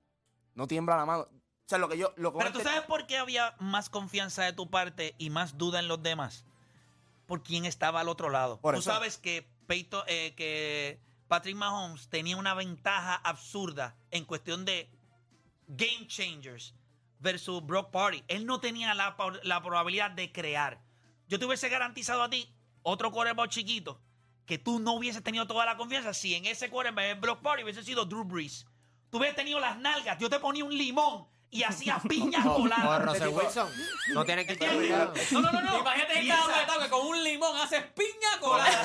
[0.56, 1.22] no tiembla la mano.
[1.24, 1.30] O
[1.70, 2.12] sea, lo que yo...
[2.18, 5.58] Lo que Pero tú sabes por qué había más confianza de tu parte y más
[5.58, 6.44] duda en los demás.
[7.28, 8.60] Por quién estaba al otro lado.
[8.60, 8.92] Por tú eso.
[8.92, 14.90] sabes que, Peyton- eh, que Patrick Mahomes tenía una ventaja absurda en cuestión de
[15.68, 16.74] game changers
[17.20, 18.24] versus Brock Party.
[18.28, 20.82] Él no tenía la, probabilidad de crear.
[21.28, 24.02] Yo te hubiese garantizado a ti otro quarterback chiquito
[24.48, 27.64] que tú no hubieses tenido toda la confianza si en ese quarterback en Brock Party
[27.64, 28.66] hubiese sido Drew Brees.
[29.12, 33.22] Tú hubieses tenido las nalgas, yo te ponía un limón y hacía piñas voladas.
[33.32, 33.70] Wilson.
[34.14, 34.70] No tiene que estar.
[35.32, 35.80] No, no, no, no.
[35.82, 38.84] Imagínate cada apretado que con un limón haces piña colada.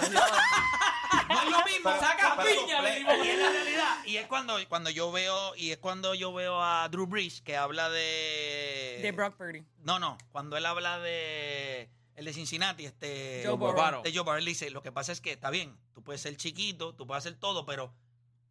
[1.74, 1.90] Mismo.
[2.00, 3.24] Saca piña de limón.
[3.24, 3.96] Y es la realidad.
[4.06, 7.56] Y es cuando, cuando yo veo, y es cuando yo veo a Drew Brees que
[7.56, 8.98] habla de.
[9.02, 9.64] De Brock Purdy.
[9.82, 10.18] No, no.
[10.32, 11.88] Cuando él habla de.
[12.16, 13.42] El de Cincinnati, este.
[13.44, 14.02] Joe Burrow.
[14.02, 14.38] De Joe Burrow.
[14.38, 17.24] Él dice: Lo que pasa es que está bien, tú puedes ser chiquito, tú puedes
[17.26, 17.92] hacer todo, pero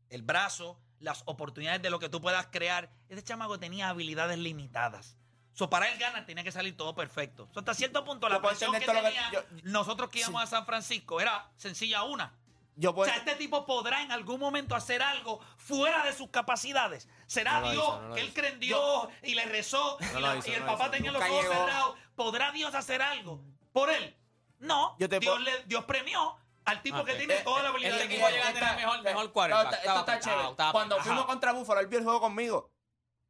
[0.10, 2.92] el brazo, las oportunidades de lo que tú puedas crear.
[3.10, 5.16] Este chamaco tenía habilidades limitadas.
[5.56, 7.48] So, para él ganar tenía que salir todo perfecto.
[7.54, 11.22] So, hasta cierto punto, la presión que tenía yo- nosotros que íbamos a San Francisco
[11.22, 12.34] era sencilla una.
[12.76, 13.10] Yo O puedo...
[13.10, 17.08] sea, este tipo podrá en algún momento hacer algo fuera de sus capacidades.
[17.28, 20.20] Será No Dios hizo, no que él cree en Dios y le rezó y, No
[20.20, 21.66] la- lo hizo, y el papá tenía los Nunca ojos llegó.
[21.66, 21.98] cerrados.
[22.16, 24.18] ¿Podrá Dios hacer algo por él?
[24.60, 24.96] No.
[25.00, 27.06] Yo te Dios, puedo- le- Dios premió al tipo Ok.
[27.08, 29.66] que tiene toda la habilidad el del equipo llega a tener mejor, mejor quarterback.
[29.74, 30.50] esto- está apretado, chévere.
[30.52, 32.72] estaba Cuando fuimos contra Búfalo, él vio el juego conmigo.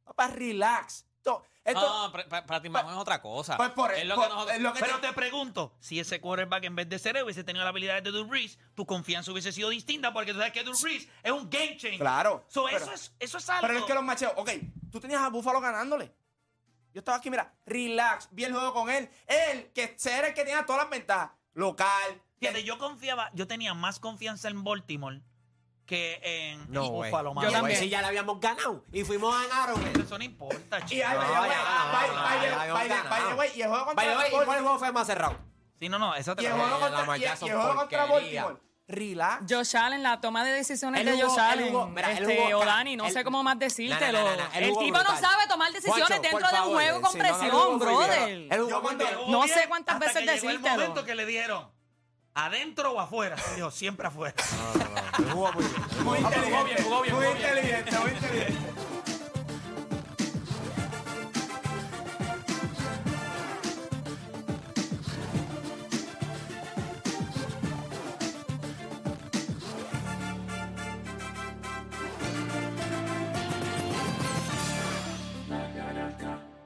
[0.04, 1.06] Papá, relax.
[1.24, 3.56] Esto, esto- No, para, para, para ti Mahomes es otra cosa.
[3.56, 5.98] Pues por- es lo por- que nosotros- es lo que Pero te- te pregunto, si
[5.98, 8.84] ese quarterback en vez de ser él hubiese tenido la habilidad de Drew Brees, tu
[8.84, 11.98] confianza hubiese sido distinta porque tú sabes que Drew Brees es un game changer.
[11.98, 12.44] Claro.
[12.48, 13.66] So, pero- eso, es, eso es algo.
[13.66, 14.50] Pero es que los macheos, ok,
[14.92, 16.12] tú tenías a Búfalo ganándole.
[16.92, 19.08] Yo estaba aquí, mira, relax, vi el juego con él.
[19.26, 21.30] Él, que era el que tenía todas las ventajas.
[21.54, 22.20] Local.
[22.38, 25.22] Fíjate, yo confiaba, yo tenía más confianza en Baltimore
[25.86, 27.10] que en No, güey.
[27.10, 27.78] Buffalo, Yo también.
[27.78, 29.96] Si ya la habíamos ganado y fuimos a Arrowhead.
[30.00, 31.04] Eso no importa, Y chico.
[31.06, 32.94] ay, by the way, ya, by- no, by- no, by the- ya habíamos by the-
[32.94, 33.36] by the ganado.
[33.36, 35.36] way, y el juego contra By the way, ¿y Baltimore- cuál juego fue más cerrado?
[35.78, 37.50] Sí, no, no, esa te y el la juego Eh, contra- y el- Jackson, y
[37.50, 38.44] el juego contra porquería.
[38.44, 38.64] Baltimore.
[38.86, 39.44] Relax.
[39.48, 41.68] Josh Allen, la toma de decisiones Él de jugó- Josh él Allen.
[41.72, 44.18] jugó- mira, él este, jugó- o Dani, no él- sé cómo más decírtelo.
[44.20, 45.20] no, no, él el jugó tipo no brutal.
[45.22, 47.38] sabe tomar decisiones Juancho, dentro por de un favor, juego con sí, no, no, no,
[47.38, 48.28] presión, brother.
[48.28, 49.16] Él Yo jugó cuando bien.
[49.18, 50.74] jugó No sé cuántas hasta veces que llegó el decírtelo.
[50.82, 51.73] momento que le dieron
[52.34, 53.36] adentro o afuera.
[53.54, 54.34] Dijo, siempre afuera.
[55.18, 55.82] Él jugó muy bien.
[56.04, 58.83] Jugó bien, jugó bien, jugó Muy inteligente, muy inteligente.